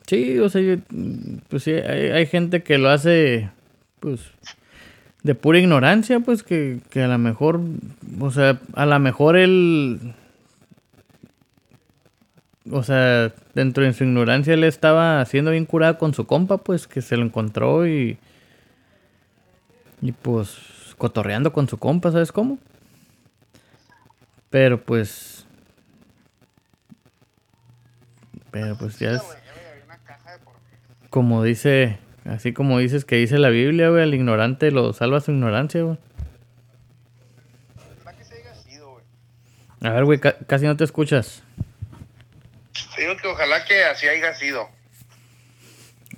Sí, 0.06 0.38
o 0.38 0.50
sea, 0.50 0.78
pues 1.50 1.64
sí, 1.64 1.72
hay, 1.72 2.12
hay 2.12 2.28
gente 2.28 2.62
que 2.62 2.78
lo 2.78 2.92
hace, 2.92 3.50
pues, 4.00 4.22
de 5.24 5.34
pura 5.34 5.58
ignorancia, 5.58 6.20
pues, 6.20 6.44
que, 6.44 6.80
que 6.92 7.02
a 7.02 7.08
lo 7.08 7.18
mejor, 7.18 7.60
o 8.22 8.30
sea, 8.30 8.60
a 8.76 8.86
lo 8.86 9.00
mejor 9.00 9.36
él, 9.36 10.14
o 12.72 12.84
sea, 12.84 13.34
dentro 13.54 13.84
de 13.84 13.94
su 13.94 14.04
ignorancia 14.04 14.54
él 14.54 14.64
estaba 14.64 15.22
haciendo 15.22 15.52
bien 15.52 15.66
curado 15.66 15.98
con 15.98 16.14
su 16.14 16.26
compa, 16.26 16.58
pues, 16.58 16.88
que 16.88 17.02
se 17.02 17.18
lo 17.18 17.24
encontró 17.26 17.88
y, 17.88 18.18
y 20.02 20.12
pues, 20.12 20.58
cotorreando 20.98 21.52
con 21.54 21.68
su 21.68 21.78
compa, 21.78 22.12
¿sabes 22.12 22.32
cómo? 22.32 22.58
Pero 24.50 24.82
pues, 24.82 25.46
pero 28.52 28.76
pues 28.78 28.98
ya 29.00 29.12
es, 29.12 29.22
como 31.12 31.44
dice, 31.44 32.00
así 32.26 32.52
como 32.54 32.80
dices 32.80 33.06
que 33.06 33.18
dice 33.18 33.38
la 33.38 33.50
Biblia, 33.50 33.90
güey, 33.90 34.04
al 34.04 34.14
ignorante 34.14 34.72
lo 34.72 34.92
salva 34.94 35.22
su 35.22 35.32
ignorancia, 35.32 35.84
güey. 35.84 35.98
A 39.82 39.92
ver, 39.92 40.06
güey, 40.06 40.20
ca- 40.20 40.38
casi 40.48 40.66
no 40.66 40.76
te 40.76 40.84
escuchas. 40.84 41.42
Te 43.00 43.06
digo 43.06 43.16
que 43.16 43.30
ojalá 43.30 43.64
que 43.64 43.86
así 43.86 44.10
haya 44.10 44.36
sido. 44.36 44.68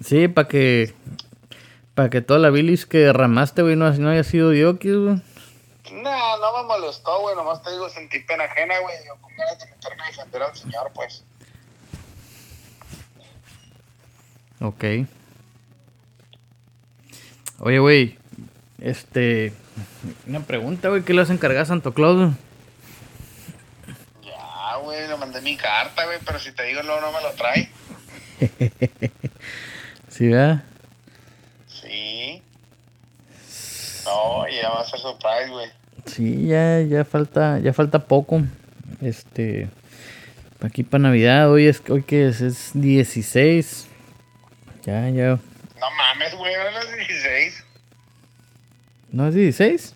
Sí, 0.04 0.28
para 0.28 0.48
que, 0.48 0.96
para 1.94 2.10
que 2.10 2.22
toda 2.22 2.39
la 2.39 2.50
bilis 2.50 2.88
que 2.88 2.98
derramaste, 2.98 3.62
güey, 3.62 3.76
no, 3.76 3.91
no 3.91 4.10
haya 4.10 4.24
sido 4.24 4.50
diokis, 4.50 4.96
güey. 4.96 5.22
No, 5.91 6.38
no 6.38 6.58
me 6.58 6.67
molestó, 6.67 7.20
güey. 7.20 7.36
Nomás 7.36 7.62
te 7.62 7.70
digo, 7.70 7.88
sentí 7.88 8.22
pena 8.22 8.46
ajena, 8.46 8.80
güey. 8.80 8.96
Yo 9.06 9.15
con 9.22 9.30
ganas 9.36 9.60
de 9.60 9.67
meterme 9.67 10.02
a 10.02 10.08
defender 10.08 10.41
al 10.41 10.56
señor, 10.56 10.91
pues. 10.96 11.24
Ok. 14.60 14.84
Oye, 17.60 17.78
güey, 17.78 18.17
este, 18.80 19.54
una 20.26 20.39
pregunta, 20.39 20.89
güey, 20.89 21.04
¿qué 21.04 21.13
le 21.13 21.22
vas 21.22 21.30
a 21.30 21.34
encargar 21.34 21.62
a 21.62 21.65
Santo 21.65 21.94
Claus? 21.94 22.34
Güey? 24.91 25.08
Le 25.08 25.17
mandé 25.17 25.41
mi 25.41 25.56
carta, 25.56 26.06
güey. 26.06 26.19
Pero 26.25 26.39
si 26.39 26.51
te 26.51 26.63
digo 26.63 26.82
luego 26.84 27.01
no 27.01 27.12
me 27.12 27.21
lo 27.21 27.32
trae. 27.34 27.69
Sí, 30.12 30.27
¿verdad? 30.27 30.62
Sí. 31.67 32.41
No, 34.04 34.45
ya 34.49 34.69
va 34.69 34.82
a 34.82 34.86
ser 34.86 34.99
surprise, 34.99 35.49
güey. 35.49 35.69
Sí, 36.06 36.47
ya, 36.47 36.82
ya 36.82 37.06
falta, 37.06 37.60
ya 37.60 37.71
falta 37.71 37.99
poco. 37.99 38.41
Este, 39.01 39.69
aquí 40.60 40.84
para 40.84 41.04
Navidad, 41.04 41.49
hoy 41.49 41.67
es, 41.67 41.82
hoy 41.89 42.04
que 42.04 42.27
es, 42.27 42.41
es 42.41 42.71
16. 42.73 43.88
Ya, 44.84 45.10
ya. 45.10 45.39
No 45.80 45.91
mames, 45.97 46.36
güey, 46.36 46.54
ahora 46.56 46.71
las 46.71 46.91
16. 46.93 47.63
¿No 49.13 49.27
es 49.30 49.34
16? 49.36 49.95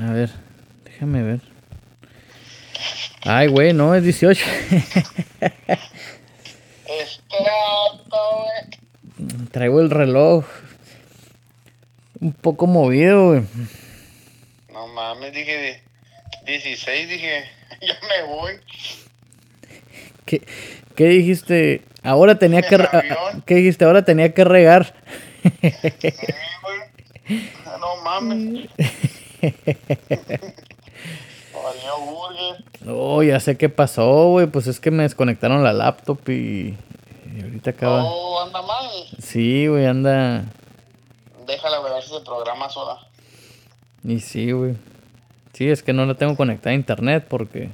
A 0.00 0.10
ver, 0.10 0.30
déjame 0.84 1.22
ver. 1.22 1.51
Ay, 3.24 3.46
güey, 3.46 3.72
no, 3.72 3.94
es 3.94 4.02
18. 4.02 4.44
este 6.88 7.36
güey. 8.08 9.48
Traigo 9.52 9.80
el 9.80 9.90
reloj 9.90 10.44
un 12.20 12.32
poco 12.32 12.66
movido, 12.66 13.28
güey. 13.28 13.42
No 14.72 14.88
mames, 14.88 15.32
dije 15.32 15.82
16, 16.46 17.08
dije, 17.08 17.44
ya 17.80 17.94
me 18.08 18.26
voy. 18.28 18.54
¿Qué, 20.24 20.42
qué 20.96 21.06
dijiste? 21.06 21.82
Ahora 22.02 22.38
tenía 22.38 22.62
que... 22.62 22.76
¿Qué 23.46 23.54
dijiste? 23.54 23.84
Ahora 23.84 24.04
tenía 24.04 24.34
que 24.34 24.42
regar. 24.44 24.94
Sí, 25.42 25.60
güey. 26.62 27.50
No 27.78 28.02
mames. 28.02 28.68
Valió 31.62 31.98
burger. 32.00 32.64
Oh, 32.88 33.22
ya 33.22 33.38
sé 33.38 33.56
qué 33.56 33.68
pasó, 33.68 34.30
güey. 34.30 34.46
Pues 34.46 34.66
es 34.66 34.80
que 34.80 34.90
me 34.90 35.04
desconectaron 35.04 35.62
la 35.62 35.72
laptop 35.72 36.18
y, 36.28 36.76
y 37.34 37.42
ahorita 37.42 37.70
acaba. 37.70 38.04
Oh, 38.04 38.40
anda 38.40 38.62
mal. 38.62 38.90
Sí, 39.20 39.68
güey, 39.68 39.86
anda. 39.86 40.44
Déjala 41.46 41.80
ver 41.80 42.02
si 42.02 42.08
se 42.08 42.20
programa 42.20 42.68
sola. 42.68 42.98
Y 44.02 44.18
sí, 44.20 44.50
güey. 44.50 44.76
Sí, 45.52 45.70
es 45.70 45.82
que 45.82 45.92
no 45.92 46.06
la 46.06 46.14
tengo 46.14 46.36
conectada 46.36 46.70
a 46.70 46.74
internet 46.74 47.26
porque. 47.28 47.70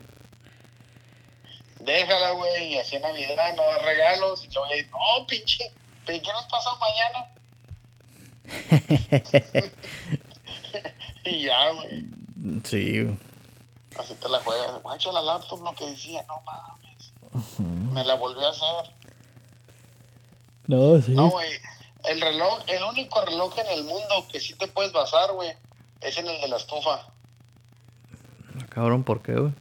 Déjala, 1.80 2.32
güey, 2.32 2.74
y 2.74 2.78
así 2.78 2.96
en 2.96 3.02
Navidad 3.02 3.54
no 3.56 3.62
da 3.62 3.78
regalos. 3.78 4.44
Y 4.44 4.48
yo 4.48 4.60
voy 4.60 4.72
a 4.72 4.76
decir, 4.76 4.90
no, 4.90 5.26
pinche, 5.26 5.72
¿pero 6.04 6.20
qué 6.22 6.30
nos 6.32 6.44
pasa 6.46 6.70
mañana? 6.78 7.32
y 11.24 11.42
ya, 11.44 11.70
güey. 11.70 12.04
Sí, 12.64 13.04
güey. 13.04 13.27
Así 13.98 14.14
te 14.14 14.28
la 14.28 14.38
juegas. 14.40 14.82
Guacho, 14.82 15.12
la 15.12 15.22
laptop 15.22 15.62
lo 15.62 15.74
que 15.74 15.90
decía, 15.90 16.24
no 16.28 16.40
mames. 16.46 17.12
Me 17.92 18.04
la 18.04 18.14
volvió 18.14 18.46
a 18.46 18.50
hacer. 18.50 18.92
No, 20.66 21.00
sí. 21.02 21.12
No, 21.12 21.30
güey. 21.30 21.50
El 22.04 22.20
reloj, 22.20 22.60
el 22.68 22.82
único 22.84 23.20
reloj 23.22 23.58
en 23.58 23.66
el 23.78 23.84
mundo 23.84 24.26
que 24.30 24.40
sí 24.40 24.54
te 24.54 24.68
puedes 24.68 24.92
basar, 24.92 25.32
güey, 25.32 25.52
es 26.00 26.16
en 26.16 26.28
el 26.28 26.40
de 26.40 26.48
la 26.48 26.56
estufa. 26.56 27.06
Ah, 28.60 28.66
Cabrón, 28.70 29.02
¿por 29.02 29.20
qué, 29.20 29.34
güey? 29.34 29.52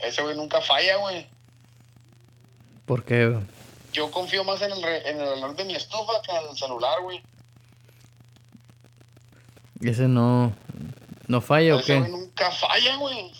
Ese 0.00 0.22
güey 0.22 0.36
nunca 0.36 0.60
falla, 0.60 0.96
güey. 0.96 1.26
¿Por 2.86 3.04
qué, 3.04 3.28
güey? 3.28 3.44
Yo 3.92 4.10
confío 4.10 4.44
más 4.44 4.60
en 4.62 4.72
el, 4.72 4.82
re- 4.82 5.08
en 5.08 5.20
el 5.20 5.28
reloj 5.28 5.52
de 5.56 5.64
mi 5.64 5.74
estufa 5.74 6.20
que 6.22 6.32
en 6.36 6.50
el 6.50 6.56
celular, 6.56 7.00
güey. 7.02 7.22
¿Ese 9.80 10.08
no. 10.08 10.52
¿No 11.28 11.40
falla 11.40 11.76
o 11.76 11.78
Ese 11.80 11.94
qué? 12.02 12.08
nunca 12.08 12.50
falla, 12.50 12.96
güey. 12.96 13.32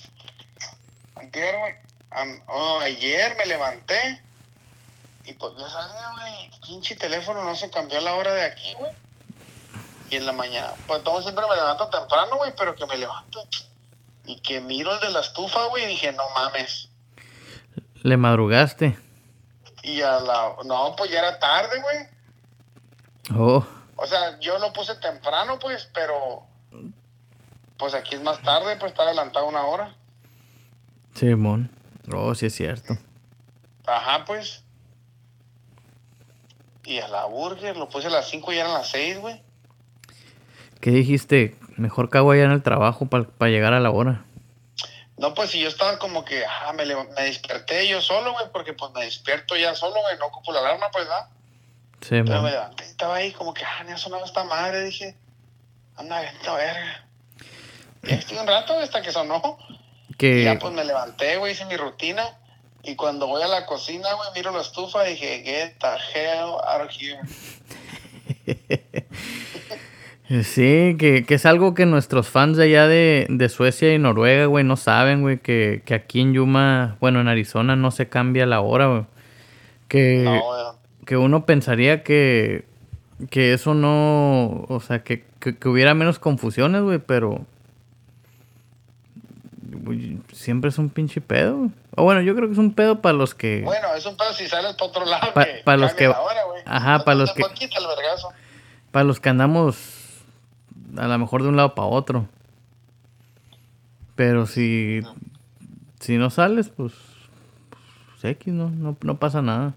Güey. 1.32 2.42
oh, 2.46 2.78
ayer 2.80 3.36
me 3.36 3.46
levanté 3.46 4.22
y 5.24 5.32
pues 5.32 5.54
ya 5.58 5.68
sabía, 5.68 6.10
güey. 6.12 6.50
Pinche 6.66 6.96
teléfono 6.96 7.44
no 7.44 7.54
se 7.56 7.70
cambió 7.70 8.00
la 8.00 8.14
hora 8.14 8.32
de 8.32 8.44
aquí, 8.44 8.74
güey. 8.78 8.92
Y 10.08 10.16
en 10.16 10.26
la 10.26 10.32
mañana, 10.32 10.72
pues 10.86 11.02
todo 11.02 11.20
siempre 11.20 11.44
me 11.48 11.56
levanto 11.56 11.88
temprano, 11.88 12.36
güey, 12.36 12.52
pero 12.56 12.76
que 12.76 12.86
me 12.86 12.96
levanto 12.96 13.42
y 14.24 14.40
que 14.40 14.60
miro 14.60 14.92
el 14.94 15.00
de 15.00 15.10
la 15.10 15.20
estufa, 15.20 15.66
güey, 15.66 15.84
y 15.84 15.88
dije, 15.88 16.12
no 16.12 16.22
mames. 16.34 16.88
Le 18.02 18.16
madrugaste. 18.16 18.98
Y 19.82 20.02
a 20.02 20.20
la. 20.20 20.56
No, 20.64 20.94
pues 20.96 21.10
ya 21.10 21.20
era 21.20 21.38
tarde, 21.38 21.80
güey. 21.80 23.38
Oh, 23.38 23.66
O 23.96 24.06
sea, 24.06 24.38
yo 24.40 24.58
lo 24.58 24.72
puse 24.72 24.94
temprano, 24.96 25.58
pues, 25.58 25.88
pero. 25.92 26.46
Pues 27.78 27.94
aquí 27.94 28.14
es 28.14 28.22
más 28.22 28.40
tarde, 28.42 28.76
pues 28.76 28.92
está 28.92 29.02
adelantado 29.02 29.46
una 29.46 29.64
hora. 29.66 29.94
Simón. 31.16 31.70
Oh, 32.12 32.34
sí 32.34 32.46
es 32.46 32.54
cierto. 32.54 32.96
Ajá, 33.86 34.24
pues. 34.24 34.62
Y 36.84 36.98
a 36.98 37.08
la 37.08 37.24
burger 37.24 37.76
lo 37.76 37.88
puse 37.88 38.06
a 38.06 38.10
las 38.10 38.28
5 38.28 38.52
y 38.52 38.58
eran 38.58 38.72
las 38.74 38.88
6, 38.90 39.18
güey. 39.18 39.42
¿Qué 40.80 40.90
dijiste? 40.90 41.56
Mejor 41.76 42.10
cago 42.10 42.30
allá 42.30 42.44
en 42.44 42.52
el 42.52 42.62
trabajo 42.62 43.06
para 43.06 43.50
llegar 43.50 43.72
a 43.72 43.80
la 43.80 43.90
hora. 43.90 44.24
No, 45.18 45.32
pues 45.34 45.50
si 45.50 45.60
yo 45.60 45.68
estaba 45.68 45.98
como 45.98 46.24
que, 46.24 46.44
ah, 46.44 46.72
me, 46.74 46.84
me 46.84 47.22
desperté 47.22 47.88
yo 47.88 48.02
solo, 48.02 48.32
güey, 48.34 48.46
porque 48.52 48.74
pues 48.74 48.92
me 48.92 49.04
despierto 49.04 49.56
ya 49.56 49.74
solo, 49.74 49.94
güey, 50.02 50.18
no 50.18 50.26
ocupo 50.26 50.52
la 50.52 50.60
alarma, 50.60 50.90
pues, 50.92 51.06
¿verdad? 51.06 51.28
Pero 52.00 52.24
me 52.24 52.30
Simón. 52.30 52.50
levanté, 52.50 52.84
estaba 52.84 53.14
ahí 53.16 53.32
como 53.32 53.54
que, 53.54 53.64
ah, 53.64 53.82
me 53.84 53.92
ha 53.92 53.96
sonado 53.96 54.24
esta 54.26 54.44
madre, 54.44 54.84
dije, 54.84 55.16
anda, 55.96 56.22
esta 56.22 56.54
verga. 56.54 57.06
Y 58.02 58.12
estuve 58.12 58.40
un 58.40 58.46
rato 58.46 58.78
hasta 58.78 59.00
que 59.00 59.10
sonó. 59.10 59.58
Y 60.18 60.44
ya 60.44 60.58
pues 60.58 60.72
me 60.72 60.84
levanté, 60.84 61.36
güey, 61.36 61.52
hice 61.52 61.64
mi 61.66 61.76
rutina. 61.76 62.38
Y 62.82 62.94
cuando 62.94 63.26
voy 63.26 63.42
a 63.42 63.48
la 63.48 63.66
cocina, 63.66 64.08
güey, 64.14 64.28
miro 64.34 64.52
la 64.52 64.60
estufa 64.60 65.06
y 65.08 65.12
dije, 65.12 65.42
get 65.44 65.74
the 65.80 65.88
hell 66.14 66.54
out 66.66 66.82
of 66.82 66.90
here. 66.90 67.20
Sí, 70.28 70.96
que, 70.98 71.24
que 71.24 71.34
es 71.34 71.46
algo 71.46 71.74
que 71.74 71.86
nuestros 71.86 72.28
fans 72.28 72.56
de 72.56 72.64
allá 72.64 72.88
de, 72.88 73.26
de 73.30 73.48
Suecia 73.48 73.94
y 73.94 73.98
Noruega, 73.98 74.46
güey, 74.46 74.64
no 74.64 74.76
saben, 74.76 75.22
güey, 75.22 75.38
que, 75.38 75.82
que 75.84 75.94
aquí 75.94 76.20
en 76.20 76.32
Yuma, 76.32 76.96
bueno, 77.00 77.20
en 77.20 77.28
Arizona 77.28 77.76
no 77.76 77.92
se 77.92 78.08
cambia 78.08 78.44
la 78.44 78.60
hora, 78.60 78.88
güey. 78.88 79.04
Que, 79.86 80.22
No, 80.24 80.42
que 81.04 81.16
uno 81.16 81.46
pensaría 81.46 82.02
que, 82.02 82.64
que 83.30 83.52
eso 83.52 83.74
no, 83.74 84.66
o 84.68 84.80
sea, 84.80 85.04
que, 85.04 85.22
que, 85.38 85.68
hubiera 85.68 85.94
menos 85.94 86.18
confusiones, 86.18 86.82
güey, 86.82 86.98
pero 86.98 87.46
siempre 90.32 90.70
es 90.70 90.78
un 90.78 90.88
pinche 90.90 91.20
pedo. 91.20 91.68
O 91.96 92.02
bueno, 92.04 92.20
yo 92.22 92.34
creo 92.34 92.46
que 92.48 92.52
es 92.52 92.58
un 92.58 92.72
pedo 92.74 93.00
para 93.00 93.12
los 93.14 93.34
que... 93.34 93.62
Bueno, 93.64 93.88
es 93.94 94.04
un 94.06 94.16
pedo 94.16 94.32
si 94.32 94.46
sales 94.48 94.74
para 94.74 94.86
otro 94.90 95.04
lado. 95.04 95.32
Pa- 95.34 95.44
que 95.44 95.62
pa 95.64 95.76
los 95.76 95.94
que-. 95.94 96.12
Ajá, 96.64 97.04
pa 97.04 97.14
los 97.14 97.32
que- 97.32 97.42
pues. 97.42 97.52
Para 98.90 99.04
los 99.04 99.20
que 99.20 99.28
andamos 99.28 99.76
a 100.96 101.06
lo 101.06 101.18
mejor 101.18 101.42
de 101.42 101.48
un 101.48 101.56
lado 101.56 101.74
para 101.74 101.88
otro. 101.88 102.26
Pero 104.14 104.46
si, 104.46 105.02
si 106.00 106.16
no 106.16 106.30
sales, 106.30 106.70
pues, 106.70 106.92
pues 108.10 108.24
X, 108.24 108.52
¿no? 108.54 108.70
No, 108.70 108.96
no 109.02 109.16
pasa 109.18 109.42
nada. 109.42 109.74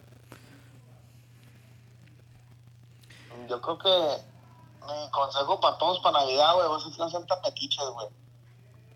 Yo 3.50 3.60
creo 3.62 3.78
que 3.80 3.90
mi 4.88 5.12
consejo 5.12 5.60
para 5.60 5.78
todos 5.78 6.00
para 6.00 6.20
Navidad, 6.20 6.54
güey, 6.56 6.68
va 6.70 6.78
a 6.78 7.10
ser 7.10 7.20
no 7.20 7.26
tan 7.26 7.42
metiches, 7.44 7.84
güey. 7.94 8.08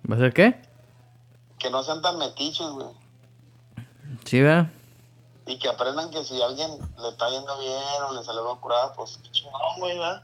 ¿Va 0.09 0.15
a 0.15 0.19
ser 0.19 0.33
qué? 0.33 0.61
Que 1.63 1.69
no 1.69 1.81
sean 1.81 2.01
tan 2.01 2.17
metiches, 2.17 2.67
güey. 2.67 2.89
Sí, 4.25 4.41
¿verdad? 4.41 4.69
Y 5.45 5.57
que 5.57 5.69
aprendan 5.69 6.11
que 6.11 6.21
si 6.25 6.41
alguien 6.41 6.69
le 6.99 7.07
está 7.07 7.29
yendo 7.29 7.57
bien 7.57 8.03
o 8.09 8.13
le 8.13 8.21
salió 8.21 8.59
curada, 8.59 8.91
pues 8.93 9.17
qué 9.23 9.31
chingón, 9.31 9.79
güey, 9.79 9.97
¿verdad? 9.97 10.23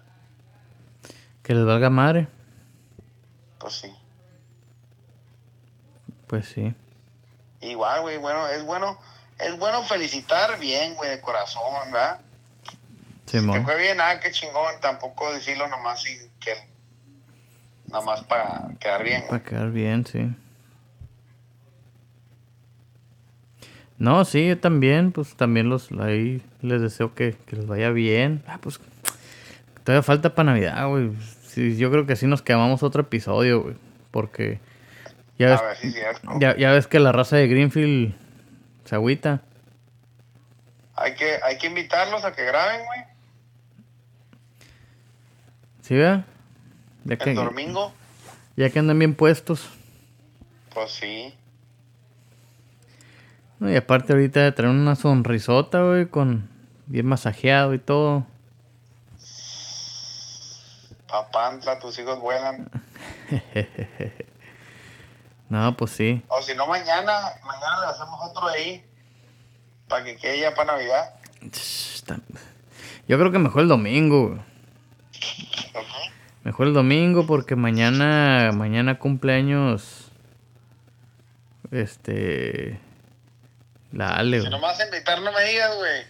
Que 1.41 1.53
les 1.55 1.65
valga 1.65 1.89
madre. 1.89 2.27
Pues 3.57 3.73
sí. 3.73 3.95
Pues 6.27 6.45
sí. 6.49 6.75
Igual, 7.61 8.01
güey, 8.01 8.17
bueno, 8.17 8.45
es 8.49 8.65
bueno, 8.65 8.99
es 9.37 9.57
bueno 9.57 9.81
felicitar 9.83 10.59
bien, 10.59 10.95
güey, 10.95 11.09
de 11.09 11.21
corazón, 11.21 11.63
¿verdad? 11.89 12.19
Que 13.25 13.39
Simón. 13.39 13.63
fue 13.63 13.77
bien, 13.77 14.01
ah, 14.01 14.19
qué 14.19 14.31
chingón, 14.31 14.81
tampoco 14.81 15.31
decirlo 15.31 15.69
nomás 15.69 16.01
sin 16.01 16.17
que, 16.41 16.53
nada 17.85 18.03
más 18.03 18.25
para 18.25 18.71
quedar 18.77 19.03
bien. 19.03 19.25
Para 19.29 19.41
quedar 19.41 19.71
bien, 19.71 20.05
sí. 20.05 20.35
No, 23.99 24.23
sí, 24.23 24.47
yo 24.47 24.57
también, 24.57 25.11
pues 25.11 25.35
también 25.35 25.69
los 25.69 25.91
ahí 25.91 26.41
les 26.61 26.81
deseo 26.81 27.13
que, 27.13 27.35
que 27.45 27.57
les 27.57 27.67
vaya 27.67 27.91
bien. 27.91 28.41
Ah, 28.47 28.57
pues 28.61 28.79
todavía 29.83 30.03
falta 30.03 30.33
para 30.33 30.53
Navidad, 30.53 30.87
güey. 30.87 31.11
Sí, 31.45 31.77
yo 31.77 31.91
creo 31.91 32.05
que 32.05 32.15
sí 32.15 32.25
nos 32.25 32.41
quemamos 32.41 32.81
otro 32.81 33.01
episodio, 33.01 33.61
güey. 33.61 33.75
Porque 34.11 34.59
ya 35.37 35.61
ves, 35.81 35.95
ya, 36.39 36.55
ya 36.57 36.71
ves 36.71 36.87
que 36.87 36.99
la 36.99 37.11
raza 37.11 37.35
de 37.35 37.47
Greenfield 37.47 38.15
se 38.85 38.95
agüita. 38.95 39.41
Hay 40.95 41.13
que, 41.15 41.37
hay 41.43 41.57
que 41.57 41.67
invitarlos 41.67 42.23
a 42.25 42.33
que 42.33 42.43
graben, 42.43 42.85
güey, 42.85 42.99
¿Sí, 45.81 45.95
vea? 45.95 46.23
Ya 47.03 47.13
el 47.13 47.19
que, 47.19 47.33
domingo. 47.33 47.91
ya 48.55 48.69
que 48.69 48.77
andan 48.77 48.99
bien 48.99 49.15
puestos. 49.15 49.69
Pues 50.71 50.91
sí. 50.91 51.33
No, 53.59 53.69
y 53.69 53.75
aparte 53.75 54.13
ahorita 54.13 54.41
de 54.41 54.51
traer 54.51 54.71
una 54.71 54.95
sonrisota, 54.95 55.83
güey, 55.83 56.07
con 56.07 56.49
bien 56.85 57.05
masajeado 57.05 57.73
y 57.73 57.79
todo. 57.79 58.25
Papantla, 61.07 61.79
tus 61.79 61.97
hijos 61.99 62.19
vuelan. 62.19 62.69
No, 65.49 65.75
pues 65.75 65.91
sí. 65.91 66.23
O 66.27 66.41
si 66.43 66.53
no, 66.55 66.67
mañana, 66.67 67.21
mañana 67.43 67.81
le 67.81 67.87
hacemos 67.87 68.19
otro 68.21 68.47
ahí. 68.47 68.85
Para 69.87 70.05
que 70.05 70.15
quede 70.15 70.41
ya 70.41 70.53
para 70.53 70.73
Navidad. 70.73 71.15
Yo 73.07 73.17
creo 73.17 73.31
que 73.31 73.39
mejor 73.39 73.63
el 73.63 73.67
domingo, 73.67 74.27
güey. 74.27 74.39
¿ok? 75.73 76.13
Mejor 76.43 76.67
el 76.67 76.73
domingo 76.75 77.25
porque 77.25 77.55
mañana, 77.55 78.51
mañana 78.53 78.99
cumpleaños, 78.99 80.11
este, 81.71 82.79
la 83.91 84.09
Ale, 84.15 84.37
Si 84.37 84.41
güey. 84.41 84.51
no 84.51 84.57
me 84.59 84.63
vas 84.67 84.79
a 84.79 84.85
invitar, 84.85 85.21
no 85.21 85.31
me 85.31 85.43
digas, 85.43 85.75
güey. 85.77 86.03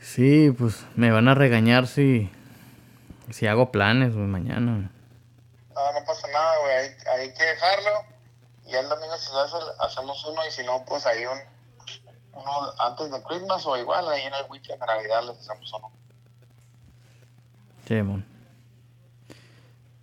Sí, 0.00 0.50
pues 0.56 0.84
me 0.96 1.10
van 1.10 1.28
a 1.28 1.34
regañar 1.34 1.86
si, 1.86 2.30
si 3.30 3.46
hago 3.46 3.70
planes, 3.70 4.14
güey, 4.14 4.26
mañana. 4.26 4.90
No, 5.74 5.92
no 5.92 6.04
pasa 6.06 6.26
nada, 6.28 6.54
güey. 6.62 6.72
Hay, 6.74 6.90
hay 7.20 7.34
que 7.34 7.44
dejarlo. 7.44 7.90
Y 8.66 8.74
el 8.74 8.88
domingo 8.88 9.16
si 9.16 9.26
se 9.30 9.36
hace, 9.38 9.56
hacemos 9.80 10.24
uno 10.26 10.40
y 10.46 10.50
si 10.50 10.62
no, 10.64 10.84
pues 10.86 11.04
ahí 11.06 11.24
un, 11.26 11.38
uno 12.32 12.50
antes 12.78 13.10
de 13.10 13.22
Christmas 13.22 13.64
o 13.66 13.76
igual 13.76 14.08
ahí 14.08 14.22
en 14.22 14.34
el 14.34 14.44
weekend 14.48 14.80
de 14.80 14.86
Navidad 14.86 15.22
les 15.26 15.38
hacemos 15.38 15.72
uno. 15.72 15.90
Sí, 17.88 17.94
mon. 18.02 18.24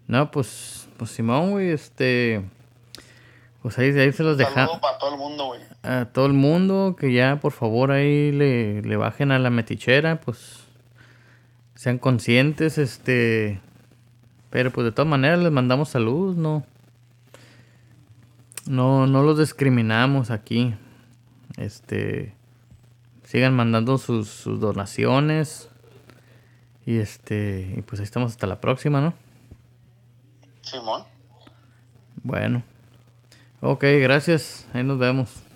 No, 0.08 0.30
pues, 0.32 0.88
pues 0.98 1.12
Simón, 1.12 1.52
güey, 1.52 1.72
este... 1.72 2.44
Pues 3.62 3.78
ahí, 3.80 3.98
ahí 3.98 4.12
se 4.12 4.24
los 4.24 4.38
deja. 4.38 4.54
Saludo 4.54 4.80
para 4.80 4.98
todo 4.98 5.14
el 5.14 5.18
mundo, 5.18 5.46
güey. 5.48 5.62
A 5.84 6.06
todo 6.06 6.26
el 6.26 6.34
mundo, 6.34 6.96
que 7.00 7.14
ya 7.14 7.40
por 7.40 7.52
favor 7.52 7.92
ahí 7.92 8.32
le, 8.32 8.82
le 8.82 8.98
bajen 8.98 9.32
a 9.32 9.40
la 9.40 9.50
metichera, 9.50 10.20
pues 10.22 10.64
sean 11.76 11.98
conscientes, 11.98 12.78
este... 12.78 13.62
Pero 14.50 14.72
pues 14.72 14.86
de 14.86 14.92
todas 14.92 15.10
maneras 15.10 15.40
les 15.40 15.52
mandamos 15.52 15.90
salud, 15.90 16.36
no. 16.36 16.64
No, 18.66 19.08
no 19.08 19.24
los 19.24 19.38
discriminamos 19.40 20.32
aquí. 20.32 20.74
Este. 21.58 22.34
Sigan 23.24 23.54
mandando 23.56 23.98
sus, 23.98 24.30
sus 24.30 24.60
donaciones. 24.60 25.70
Y 26.86 26.98
este. 26.98 27.74
Y 27.78 27.82
pues 27.82 28.00
ahí 28.00 28.06
estamos 28.06 28.32
hasta 28.32 28.48
la 28.48 28.62
próxima, 28.62 29.02
¿no? 29.02 29.14
Simón. 30.62 31.04
Bueno. 32.24 32.64
Ok, 33.62 33.84
gracias. 34.02 34.68
Ahí 34.74 34.84
nos 34.84 35.00
vemos. 35.00 35.47